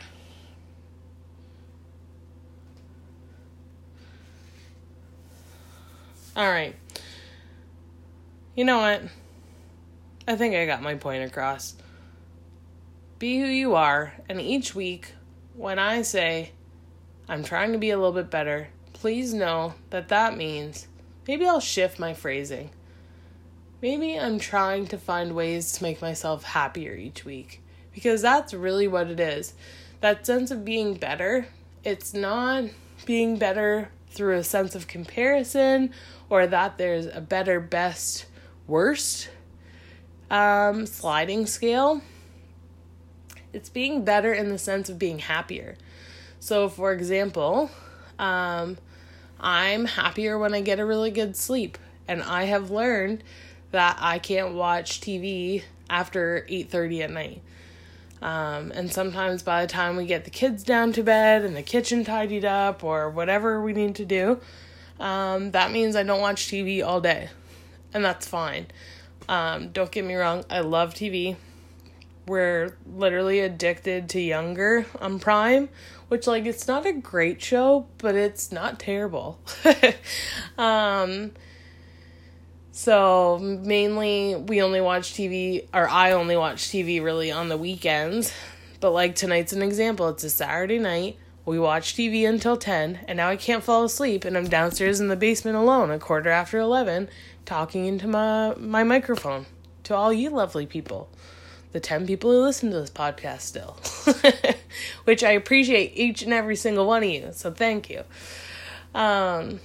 All 6.37 6.47
right. 6.47 6.75
You 8.55 8.65
know 8.67 8.77
what? 8.79 9.03
I 10.29 10.37
think 10.37 10.55
I 10.55 10.67
got 10.67 10.83
my 10.83 10.95
point 10.95 11.25
across. 11.25 11.75
be 13.19 13.41
who 13.41 13.47
you 13.47 13.75
are. 13.75 14.13
And 14.29 14.39
each 14.39 14.75
week, 14.75 15.13
when 15.55 15.79
I 15.79 16.03
say 16.03 16.53
I'm 17.29 17.43
trying 17.43 17.73
to 17.73 17.79
be 17.79 17.91
a 17.91 17.97
little 17.97 18.13
bit 18.13 18.31
better, 18.31 18.69
please 18.93 19.35
know 19.35 19.75
that 19.91 20.09
that 20.09 20.37
means 20.37 20.87
maybe 21.27 21.47
I'll 21.47 21.61
shift 21.61 21.99
my 21.99 22.15
phrasing. 22.15 22.71
Maybe 23.83 24.19
I'm 24.19 24.39
trying 24.39 24.87
to 24.89 24.99
find 24.99 25.35
ways 25.35 25.73
to 25.73 25.83
make 25.83 26.01
myself 26.01 26.45
happier 26.45 26.95
each 26.95 27.25
week 27.25 27.63
because 27.93 28.23
that's 28.23 28.55
really 28.55 28.87
what 28.87 29.09
it 29.09 29.19
is. 29.19 29.55
That 30.01 30.25
sense 30.25 30.51
of 30.51 30.65
being 30.65 30.95
better, 30.95 31.49
it's 31.83 32.15
not 32.15 32.65
being 33.05 33.39
better 33.39 33.91
through 34.09 34.37
a 34.37 34.45
sense 34.45 34.75
of 34.75 34.87
comparison 34.87 35.93
or 36.31 36.47
that 36.47 36.79
there's 36.79 37.07
a 37.07 37.21
better, 37.21 37.59
best, 37.59 38.27
worst 38.67 39.31
um, 40.31 40.87
sliding 40.87 41.47
scale. 41.47 42.03
It's 43.53 43.69
being 43.69 44.05
better 44.05 44.33
in 44.33 44.49
the 44.49 44.59
sense 44.59 44.89
of 44.89 44.99
being 44.99 45.19
happier. 45.19 45.77
So, 46.47 46.69
for 46.69 46.93
example, 46.93 47.73
um, 48.21 48.79
I'm 49.41 49.85
happier 49.85 50.39
when 50.39 50.55
I 50.55 50.61
get 50.61 50.79
a 50.79 50.85
really 50.85 51.11
good 51.11 51.37
sleep, 51.37 51.77
and 52.07 52.23
I 52.23 52.45
have 52.45 52.71
learned 52.71 53.25
that 53.73 53.99
I 54.01 54.21
can't 54.21 54.55
watch 54.55 55.01
TV 55.01 55.65
after 55.91 56.47
8:30 56.49 57.03
at 57.03 57.11
night. 57.11 57.43
Um, 58.23 58.71
and 58.71 58.93
sometimes 58.93 59.43
by 59.43 59.63
the 59.63 59.73
time 59.73 59.97
we 59.97 60.07
get 60.07 60.23
the 60.23 60.31
kids 60.31 60.63
down 60.63 60.93
to 60.93 61.03
bed 61.03 61.45
and 61.45 61.57
the 61.57 61.65
kitchen 61.65 62.05
tidied 62.05 62.45
up 62.45 62.85
or 62.85 63.11
whatever 63.11 63.61
we 63.61 63.73
need 63.73 63.97
to 63.97 64.05
do, 64.05 64.41
um, 65.01 65.51
that 65.51 65.73
means 65.73 65.97
I 65.97 66.05
don't 66.05 66.21
watch 66.21 66.47
TV 66.47 66.81
all 66.81 67.01
day. 67.01 67.29
And 67.93 68.05
that's 68.05 68.29
fine. 68.29 68.69
Um, 69.29 69.71
don't 69.71 69.91
get 69.91 70.05
me 70.05 70.15
wrong, 70.15 70.45
I 70.49 70.61
love 70.61 70.95
TV. 70.95 71.35
We're 72.27 72.77
literally 72.85 73.41
addicted 73.41 74.09
to 74.11 74.21
Younger 74.21 74.87
on 75.01 75.21
Prime, 75.21 75.69
which, 76.09 76.27
like, 76.27 76.45
it's 76.45 76.67
not 76.67 76.85
a 76.85 76.93
great 76.93 77.41
show, 77.41 77.87
but 77.99 78.15
it's 78.15 78.51
not 78.51 78.81
terrible. 78.81 79.39
um, 80.59 81.33
so 82.73 83.39
mainly 83.41 84.35
we 84.35 84.61
only 84.61 84.81
watch 84.81 85.15
TV, 85.15 85.67
or 85.73 85.89
I 85.89 86.13
only 86.13 86.37
watch 86.37 86.65
TV 86.65 87.03
really 87.03 87.31
on 87.31 87.49
the 87.49 87.57
weekends. 87.57 88.33
But 88.81 88.91
like 88.91 89.15
tonight's 89.15 89.53
an 89.53 89.63
example. 89.63 90.09
It's 90.11 90.25
a 90.25 90.31
Saturday 90.31 90.79
night. 90.79 91.17
We 91.47 91.59
watch 91.59 91.95
TV 91.95 92.29
until 92.29 92.57
10, 92.57 93.01
and 93.07 93.19
now 93.19 93.29
I 93.29 93.37
can't 93.37 93.63
fall 93.63 93.85
asleep, 93.85 94.25
and 94.25 94.37
I'm 94.37 94.49
downstairs 94.49 95.01
in 95.01 95.07
the 95.07 95.17
basement 95.17 95.57
alone, 95.57 95.93
a 95.93 95.99
quarter 95.99 96.29
after 96.29 96.59
11, 96.59 97.09
talking 97.45 97.87
into 97.87 98.09
my, 98.09 98.53
my 98.57 98.83
microphone 98.83 99.47
to 99.85 99.95
all 99.95 100.13
you 100.13 100.31
lovely 100.31 100.67
people. 100.67 101.09
The 101.73 101.81
10 101.81 102.07
people 102.07 102.31
who 102.31 102.41
listen 102.41 102.71
to 102.71 102.81
this 102.81 102.91
podcast 102.91 103.41
still, 103.41 103.77
which 105.05 105.23
I 105.23 105.33
appreciate 105.33 105.93
each 105.95 106.23
and 106.23 106.33
every 106.33 106.57
single 106.57 106.87
one 106.87 107.03
of 107.03 107.09
you, 107.09 107.29
so 107.33 107.51
thank 107.51 107.91
you. 107.91 108.03
Um, 108.95 109.61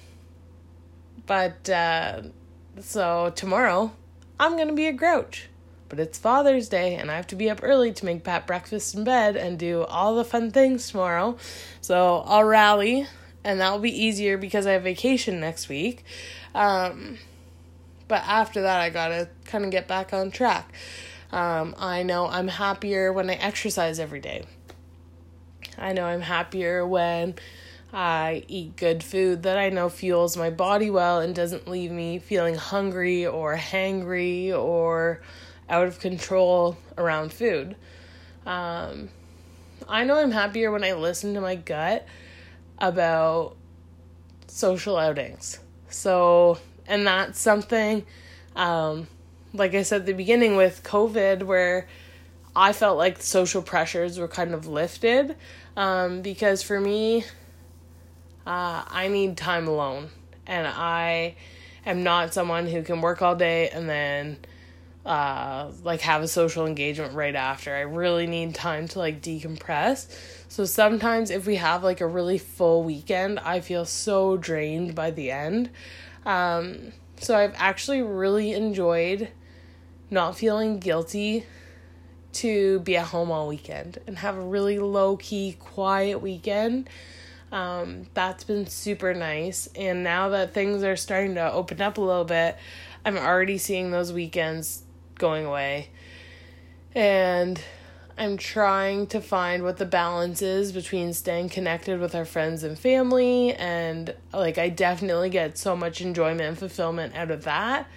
but, 1.26 1.70
uh, 1.70 2.24
so 2.80 3.32
tomorrow, 3.36 3.92
I'm 4.40 4.58
gonna 4.58 4.74
be 4.74 4.88
a 4.88 4.94
grouch. 4.94 5.48
But 5.88 6.00
it's 6.00 6.18
Father's 6.18 6.70
Day, 6.70 6.96
and 6.96 7.12
I 7.12 7.18
have 7.18 7.28
to 7.28 7.36
be 7.36 7.50
up 7.50 7.60
early 7.62 7.92
to 7.92 8.06
make 8.06 8.24
Pat 8.24 8.48
breakfast 8.48 8.96
in 8.96 9.04
bed 9.04 9.36
and 9.36 9.60
do 9.60 9.84
all 9.84 10.16
the 10.16 10.24
fun 10.24 10.50
things 10.50 10.90
tomorrow. 10.90 11.36
So 11.82 12.24
I'll 12.26 12.46
rally, 12.46 13.08
and 13.44 13.60
that'll 13.60 13.80
be 13.80 14.04
easier 14.04 14.38
because 14.38 14.66
I 14.66 14.72
have 14.72 14.84
vacation 14.84 15.42
next 15.42 15.68
week. 15.68 16.06
Um, 16.56 17.18
but 18.08 18.24
after 18.26 18.62
that, 18.62 18.80
I 18.80 18.90
gotta 18.90 19.28
kind 19.44 19.66
of 19.66 19.72
get 19.72 19.88
back 19.88 20.14
on 20.14 20.32
track. 20.32 20.74
Um, 21.32 21.76
I 21.78 22.04
know 22.04 22.28
I'm 22.28 22.48
happier 22.48 23.14
when 23.14 23.30
I 23.30 23.34
exercise 23.34 24.00
every 24.00 24.20
day. 24.20 24.46
I 25.78 25.94
know 25.94 26.06
I'm 26.06 26.22
happier 26.22 26.86
when 26.86 27.36
I 27.94 28.44
eat 28.48 28.76
good 28.76 29.04
food 29.04 29.44
that 29.44 29.58
I 29.58 29.70
know 29.70 29.90
fuels 29.90 30.38
my 30.38 30.50
body 30.50 30.90
well 30.90 31.20
and 31.20 31.36
doesn't 31.36 31.68
leave 31.68 31.92
me 31.92 32.20
feeling 32.20 32.56
hungry 32.56 33.26
or 33.26 33.58
hangry 33.58 34.54
or 34.58 35.22
out 35.70 35.88
of 35.88 36.00
control 36.00 36.78
around 36.98 37.34
food. 37.34 37.76
Um, 38.46 39.10
I 39.88 40.04
know 40.04 40.16
I'm 40.16 40.32
happier 40.32 40.72
when 40.72 40.84
I 40.84 40.94
listen 40.94 41.34
to 41.34 41.42
my 41.42 41.56
gut 41.56 42.06
about 42.78 43.56
social 44.48 44.98
outings. 44.98 45.60
So, 45.90 46.58
and 46.88 47.08
that's 47.08 47.40
something, 47.40 48.06
um, 48.56 49.08
like 49.54 49.74
I 49.76 49.84
said 49.84 50.02
at 50.02 50.06
the 50.08 50.14
beginning 50.14 50.56
with 50.56 50.84
COVID, 50.84 51.44
where 51.44 51.88
I 52.56 52.74
felt 52.74 52.98
like 52.98 53.22
social 53.22 53.62
pressures 53.62 54.20
were 54.20 54.28
kind 54.28 54.54
of 54.54 54.68
lifted. 54.68 55.36
Um, 55.76 56.22
because 56.22 56.62
for 56.62 56.80
me, 56.80 57.24
uh, 58.46 58.84
I 58.88 59.08
need 59.08 59.38
time 59.38 59.68
alone. 59.68 60.10
And 60.48 60.68
I 60.68 61.36
am 61.86 62.04
not 62.04 62.34
someone 62.34 62.68
who 62.68 62.84
can 62.84 63.02
work 63.02 63.22
all 63.22 63.36
day 63.36 63.70
and 63.70 63.88
then 63.88 64.38
uh, 65.06 65.72
like 65.84 66.02
have 66.02 66.22
a 66.22 66.28
social 66.28 66.66
engagement 66.66 67.14
right 67.14 67.36
after. 67.36 67.74
I 67.74 67.82
really 67.82 68.28
need 68.28 68.54
time 68.54 68.88
to 68.90 69.00
like 69.00 69.22
decompress. 69.22 70.14
So 70.48 70.66
sometimes 70.66 71.32
if 71.32 71.46
we 71.48 71.56
have 71.56 71.84
like 71.84 72.02
a 72.02 72.08
really 72.08 72.38
full 72.38 72.84
weekend, 72.84 73.40
I 73.40 73.62
feel 73.62 73.86
so 73.86 74.38
drained 74.38 74.94
by 74.94 75.12
the 75.12 75.32
end. 75.32 75.70
Um, 76.26 76.92
so 77.18 77.38
I've 77.38 77.54
actually 77.56 78.02
really 78.02 78.54
enjoyed 78.54 79.30
not 80.12 80.38
feeling 80.38 80.78
guilty 80.78 81.46
to 82.34 82.80
be 82.82 82.96
at 82.96 83.08
home 83.08 83.32
all 83.32 83.48
weekend 83.48 83.98
and 84.06 84.20
have 84.20 84.38
a 84.38 84.42
really 84.42 84.78
low 84.78 85.18
key, 85.18 85.58
quiet 85.60 86.22
weekend 86.22 86.88
um, 87.52 88.08
that's 88.14 88.44
been 88.44 88.66
super 88.68 89.14
nice. 89.14 89.68
And 89.76 90.04
now 90.04 90.30
that 90.30 90.54
things 90.54 90.84
are 90.84 90.96
starting 90.96 91.36
to 91.36 91.52
open 91.52 91.82
up 91.82 91.98
a 91.98 92.02
little 92.02 92.24
bit, 92.24 92.58
I'm 93.06 93.18
already 93.18 93.58
seeing 93.58 93.92
those 93.92 94.14
weekends 94.14 94.84
going 95.16 95.46
away. 95.46 95.90
And 96.96 97.62
I'm 98.18 98.38
trying 98.38 99.08
to 99.08 99.22
find 99.22 99.64
what 99.64 99.78
the 99.78 99.86
balance 99.86 100.42
is 100.42 100.72
between 100.72 101.14
staying 101.14 101.50
connected 101.50 102.00
with 102.00 102.16
our 102.16 102.26
friends 102.26 102.64
and 102.64 102.78
family. 102.80 103.54
And 103.54 104.14
like, 104.32 104.58
I 104.58 104.70
definitely 104.70 105.30
get 105.30 105.58
so 105.58 105.76
much 105.76 106.02
enjoyment 106.02 106.42
and 106.42 106.58
fulfillment 106.58 107.16
out 107.16 107.32
of 107.32 107.44
that. 107.44 107.88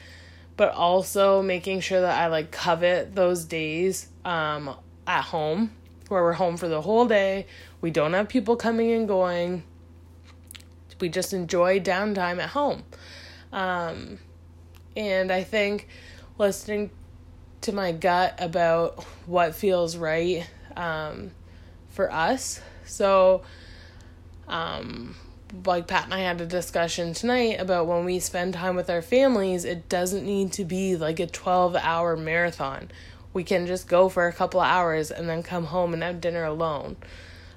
But 0.56 0.72
also 0.72 1.42
making 1.42 1.80
sure 1.80 2.00
that 2.00 2.18
I 2.18 2.28
like 2.28 2.50
covet 2.50 3.14
those 3.14 3.44
days 3.44 4.08
um, 4.24 4.76
at 5.06 5.22
home 5.22 5.72
where 6.08 6.22
we're 6.22 6.32
home 6.32 6.56
for 6.56 6.68
the 6.68 6.82
whole 6.82 7.06
day. 7.06 7.46
We 7.80 7.90
don't 7.90 8.12
have 8.12 8.28
people 8.28 8.56
coming 8.56 8.92
and 8.92 9.08
going. 9.08 9.64
We 11.00 11.08
just 11.08 11.32
enjoy 11.32 11.80
downtime 11.80 12.40
at 12.40 12.50
home. 12.50 12.84
Um, 13.52 14.18
and 14.96 15.32
I 15.32 15.42
think 15.42 15.88
listening 16.38 16.90
to 17.62 17.72
my 17.72 17.92
gut 17.92 18.34
about 18.38 19.02
what 19.26 19.54
feels 19.54 19.96
right 19.96 20.48
um, 20.76 21.32
for 21.90 22.12
us. 22.12 22.60
So, 22.84 23.42
um, 24.46 25.16
like 25.64 25.86
Pat 25.86 26.04
and 26.04 26.14
I 26.14 26.20
had 26.20 26.40
a 26.40 26.46
discussion 26.46 27.14
tonight 27.14 27.60
about 27.60 27.86
when 27.86 28.04
we 28.04 28.18
spend 28.18 28.54
time 28.54 28.76
with 28.76 28.90
our 28.90 29.02
families, 29.02 29.64
it 29.64 29.88
doesn't 29.88 30.24
need 30.24 30.52
to 30.54 30.64
be 30.64 30.96
like 30.96 31.20
a 31.20 31.26
12 31.26 31.76
hour 31.76 32.16
marathon 32.16 32.90
we 33.34 33.44
can 33.44 33.66
just 33.66 33.86
go 33.86 34.08
for 34.08 34.26
a 34.26 34.32
couple 34.32 34.60
hours 34.60 35.10
and 35.10 35.28
then 35.28 35.42
come 35.42 35.66
home 35.66 35.92
and 35.92 36.02
have 36.02 36.20
dinner 36.20 36.44
alone. 36.44 36.96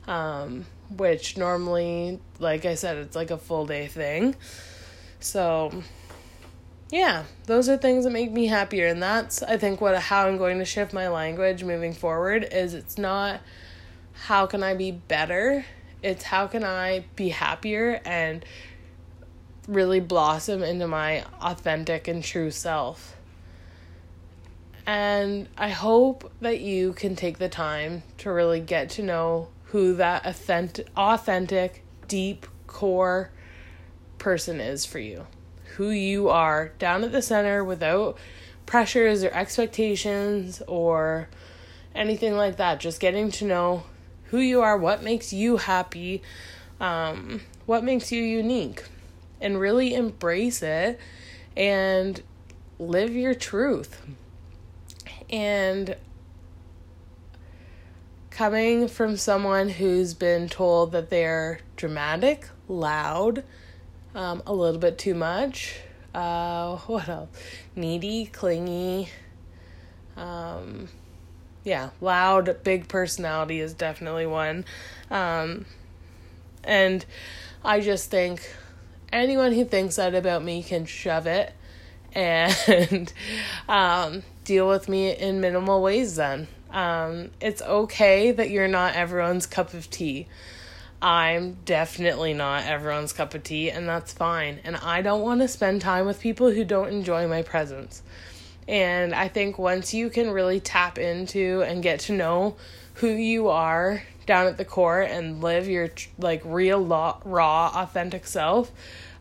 Um, 0.08 0.66
which 0.90 1.38
normally, 1.38 2.20
like 2.40 2.66
I 2.66 2.76
said, 2.76 2.98
it's 2.98 3.16
like 3.16 3.30
a 3.30 3.38
full 3.38 3.66
day 3.66 3.88
thing. 3.88 4.36
So, 5.20 5.84
yeah, 6.90 7.26
those 7.46 7.70
are 7.70 7.78
things 7.78 8.06
that 8.06 8.12
make 8.12 8.32
me 8.32 8.48
happier, 8.48 8.88
and 8.88 9.02
that's 9.04 9.44
I 9.44 9.58
think 9.58 9.82
what 9.82 9.98
how 9.98 10.28
I'm 10.28 10.38
going 10.38 10.60
to 10.60 10.66
shift 10.66 10.94
my 10.94 11.10
language 11.10 11.64
moving 11.64 11.94
forward 11.94 12.48
is 12.52 12.74
it's 12.74 12.98
not 12.98 13.42
how 14.14 14.46
can 14.46 14.64
I 14.64 14.74
be 14.74 14.92
better, 14.92 15.66
it's 16.02 16.24
how 16.24 16.48
can 16.48 16.64
I 16.64 17.06
be 17.16 17.30
happier 17.30 18.02
and 18.06 18.46
really 19.68 20.00
blossom 20.00 20.64
into 20.64 20.88
my 20.88 21.24
authentic 21.42 22.08
and 22.08 22.24
true 22.24 22.52
self. 22.52 23.16
And 24.86 25.50
I 25.58 25.70
hope 25.70 26.32
that 26.40 26.62
you 26.62 26.94
can 26.94 27.16
take 27.16 27.40
the 27.40 27.50
time 27.50 28.04
to 28.20 28.32
really 28.32 28.62
get 28.62 28.90
to 28.92 29.04
know 29.04 29.50
who 29.66 29.96
that 29.96 30.26
authentic, 30.26 30.88
authentic, 30.96 31.84
deep 32.08 32.48
core 32.68 33.32
person 34.18 34.62
is 34.62 34.86
for 34.86 35.00
you. 35.00 35.28
Who 35.76 35.90
you 35.90 36.30
are 36.30 36.70
down 36.80 37.04
at 37.04 37.12
the 37.12 37.22
center 37.22 37.64
without 37.64 38.18
pressures 38.66 39.26
or 39.26 39.32
expectations 39.32 40.62
or 40.68 41.28
anything 41.94 42.38
like 42.38 42.56
that. 42.56 42.80
Just 42.80 43.02
getting 43.02 43.30
to 43.32 43.46
know 43.46 43.84
who 44.30 44.40
you 44.40 44.62
are, 44.62 44.78
what 44.78 45.04
makes 45.04 45.32
you 45.34 45.58
happy, 45.58 46.22
um, 46.80 47.42
what 47.66 47.84
makes 47.84 48.12
you 48.12 48.22
unique, 48.22 48.84
and 49.42 49.60
really 49.60 49.94
embrace 49.94 50.62
it 50.62 51.00
and 51.56 52.22
live 52.80 53.16
your 53.16 53.34
truth. 53.34 54.02
And 55.30 55.96
coming 58.30 58.88
from 58.88 59.18
someone 59.18 59.70
who's 59.70 60.14
been 60.14 60.48
told 60.48 60.92
that 60.92 61.10
they're 61.10 61.60
dramatic, 61.76 62.48
loud, 62.68 63.44
um, 64.14 64.44
a 64.46 64.54
little 64.54 64.80
bit 64.80 64.98
too 64.98 65.16
much. 65.16 65.80
Uh, 66.14 66.78
what 66.88 67.10
else? 67.10 67.30
Needy, 67.76 68.28
clingy. 68.28 69.10
Um, 70.16 70.88
yeah, 71.68 71.90
loud, 72.00 72.64
big 72.64 72.88
personality 72.88 73.60
is 73.60 73.74
definitely 73.74 74.26
one. 74.26 74.64
Um, 75.12 75.66
and 76.64 77.06
I 77.62 77.82
just 77.82 78.10
think 78.10 78.50
anyone 79.12 79.52
who 79.52 79.66
thinks 79.66 79.98
that 79.98 80.16
about 80.16 80.42
me 80.42 80.64
can 80.64 80.86
shove 80.86 81.28
it 81.28 81.52
and 82.14 83.12
um, 83.68 84.24
deal 84.46 84.70
with 84.70 84.88
me 84.88 85.12
in 85.12 85.42
minimal 85.42 85.82
ways 85.82 86.16
then. 86.16 86.48
Um, 86.72 87.32
it's 87.42 87.62
okay 87.62 88.32
that 88.32 88.50
you're 88.50 88.70
not 88.70 88.96
everyone's 88.96 89.46
cup 89.46 89.74
of 89.74 89.90
tea. 89.90 90.28
I'm 91.02 91.58
definitely 91.66 92.34
not 92.34 92.64
everyone's 92.64 93.12
cup 93.12 93.34
of 93.34 93.44
tea, 93.44 93.70
and 93.70 93.90
that's 93.90 94.14
fine. 94.14 94.62
And 94.64 94.78
I 94.78 95.02
don't 95.02 95.22
want 95.22 95.42
to 95.42 95.50
spend 95.50 95.82
time 95.82 96.06
with 96.06 96.22
people 96.22 96.50
who 96.50 96.64
don't 96.64 96.88
enjoy 96.88 97.28
my 97.28 97.42
presence. 97.42 98.04
And 98.68 99.14
I 99.14 99.28
think 99.28 99.58
once 99.58 99.94
you 99.94 100.10
can 100.10 100.30
really 100.32 100.60
tap 100.60 100.98
into 100.98 101.62
and 101.62 101.82
get 101.82 102.02
to 102.02 102.14
know 102.14 102.58
who 102.96 103.10
you 103.10 103.48
are 103.48 104.04
down 104.26 104.48
at 104.48 104.58
the 104.58 104.66
core 104.66 105.02
and 105.02 105.42
live 105.42 105.68
your 105.68 105.90
like 106.18 106.42
real 106.44 106.86
raw 106.86 107.72
authentic 107.74 108.28
self, 108.28 108.72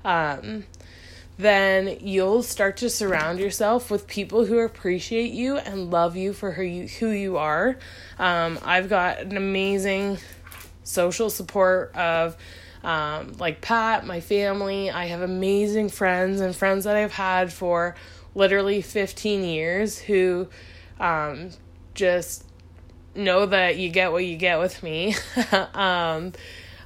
um, 0.05 0.65
then 1.39 1.99
you'll 2.01 2.43
start 2.43 2.79
to 2.79 2.89
surround 2.89 3.39
yourself 3.39 3.91
with 3.91 4.07
people 4.07 4.47
who 4.47 4.59
appreciate 4.59 5.33
you 5.33 5.59
and 5.59 5.91
love 5.91 6.17
you 6.17 6.33
for 6.33 6.53
who 6.53 6.63
you, 6.63 6.89
who 6.89 7.11
you 7.11 7.37
are. 7.37 7.77
Um, 8.19 8.59
I've 8.65 8.89
got 8.89 9.21
an 9.21 9.37
amazing 9.37 10.19
social 10.83 11.29
support 11.29 11.95
of 11.95 12.37
um, 12.83 13.35
like 13.39 13.61
Pat, 13.61 14.07
my 14.07 14.21
family. 14.21 14.91
I 14.91 15.07
have 15.07 15.21
amazing 15.21 15.91
friends 15.91 16.41
and 16.41 16.55
friends 16.55 16.85
that 16.85 16.97
I've 16.97 17.13
had 17.13 17.53
for 17.53 17.97
literally 18.37 18.83
15 18.83 19.43
years 19.45 19.99
who 19.99 20.47
um, 21.01 21.51
just 21.95 22.45
know 23.15 23.47
that 23.47 23.79
you 23.79 23.89
get 23.89 24.13
what 24.13 24.25
you 24.25 24.37
get 24.37 24.61
with 24.61 24.83
me. 24.83 25.17
um, 25.75 26.33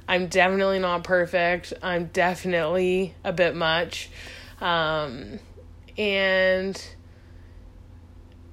I'm 0.07 0.27
definitely 0.27 0.79
not 0.79 1.03
perfect. 1.03 1.73
I'm 1.83 2.05
definitely 2.05 3.13
a 3.23 3.33
bit 3.33 3.55
much. 3.55 4.09
Um, 4.61 5.39
and 5.97 6.81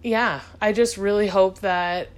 yeah, 0.03 0.41
I 0.61 0.73
just 0.73 0.97
really 0.97 1.29
hope 1.29 1.61
that 1.61 2.09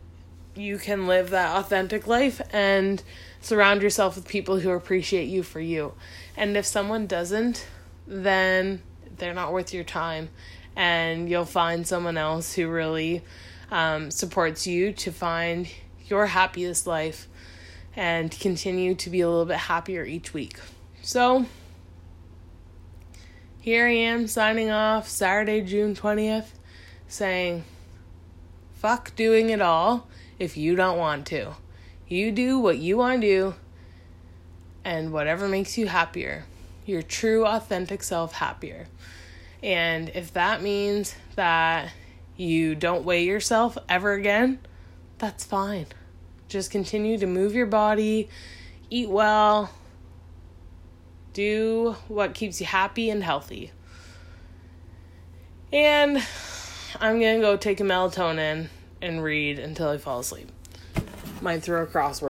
you 0.55 0.79
can 0.79 1.07
live 1.07 1.31
that 1.31 1.57
authentic 1.57 2.07
life 2.07 2.41
and 2.53 3.03
surround 3.41 3.83
yourself 3.83 4.17
with 4.17 4.27
people 4.27 4.61
who 4.61 4.71
appreciate 4.71 5.29
you 5.29 5.43
for 5.43 5.61
you. 5.61 5.93
And 6.37 6.57
if 6.57 6.65
someone 6.65 7.07
doesn't, 7.07 7.67
then 8.07 8.83
they're 9.19 9.35
not 9.35 9.53
worth 9.53 9.75
your 9.75 9.85
time. 9.85 10.31
And 10.81 11.29
you'll 11.29 11.45
find 11.45 11.87
someone 11.87 12.17
else 12.17 12.55
who 12.55 12.67
really 12.67 13.23
um, 13.71 14.11
supports 14.11 14.67
you 14.67 14.95
to 14.95 15.13
find 15.13 15.69
your 16.07 16.25
happiest 16.25 16.87
life 16.87 17.29
and 17.95 18.31
continue 18.31 18.95
to 18.95 19.11
be 19.11 19.21
a 19.21 19.29
little 19.29 19.45
bit 19.45 19.59
happier 19.59 20.07
each 20.07 20.33
week. 20.33 20.59
So, 21.03 21.45
here 23.61 23.89
I 23.89 23.93
am 23.93 24.27
signing 24.27 24.71
off 24.71 25.07
Saturday, 25.07 25.61
June 25.61 25.95
20th, 25.95 26.47
saying, 27.09 27.65
fuck 28.73 29.15
doing 29.17 29.51
it 29.51 29.61
all 29.61 30.09
if 30.39 30.57
you 30.57 30.77
don't 30.77 30.97
want 30.97 31.27
to. 31.27 31.57
You 32.09 32.33
do 32.33 32.59
what 32.59 32.79
you 32.79 32.97
want 32.97 33.21
to 33.21 33.27
do 33.27 33.55
and 34.83 35.13
whatever 35.13 35.47
makes 35.47 35.77
you 35.77 35.89
happier, 35.89 36.47
your 36.87 37.03
true, 37.03 37.45
authentic 37.45 38.03
self 38.03 38.33
happier. 38.33 38.87
And 39.63 40.11
if 40.15 40.33
that 40.33 40.63
means 40.63 41.15
that 41.37 41.93
you 42.37 42.75
don't 42.75 43.05
weigh 43.05 43.25
yourself 43.25 43.77
ever 43.89 44.13
again, 44.13 44.59
that's 45.19 45.45
fine. 45.45 45.87
Just 46.49 46.71
continue 46.71 47.19
to 47.19 47.27
move 47.27 47.55
your 47.55 47.67
body, 47.67 48.29
eat 48.89 49.09
well, 49.09 49.71
do 51.33 51.97
what 52.09 52.35
keeps 52.35 52.61
you 52.61 52.67
happy 52.67 53.11
and 53.11 53.23
healthy. 53.23 53.71
And 55.73 56.23
I'm 57.01 57.21
going 57.21 57.37
to 57.37 57.43
go 57.43 57.57
take 57.57 57.81
a 57.81 57.85
melatonin 57.85 58.69
and 59.01 59.23
read 59.23 59.59
until 59.59 59.89
I 59.89 59.99
fall 59.99 60.21
asleep. 60.21 60.51
Might 61.41 61.63
throw 61.63 61.83
a 61.83 61.87
crossword 61.87 62.31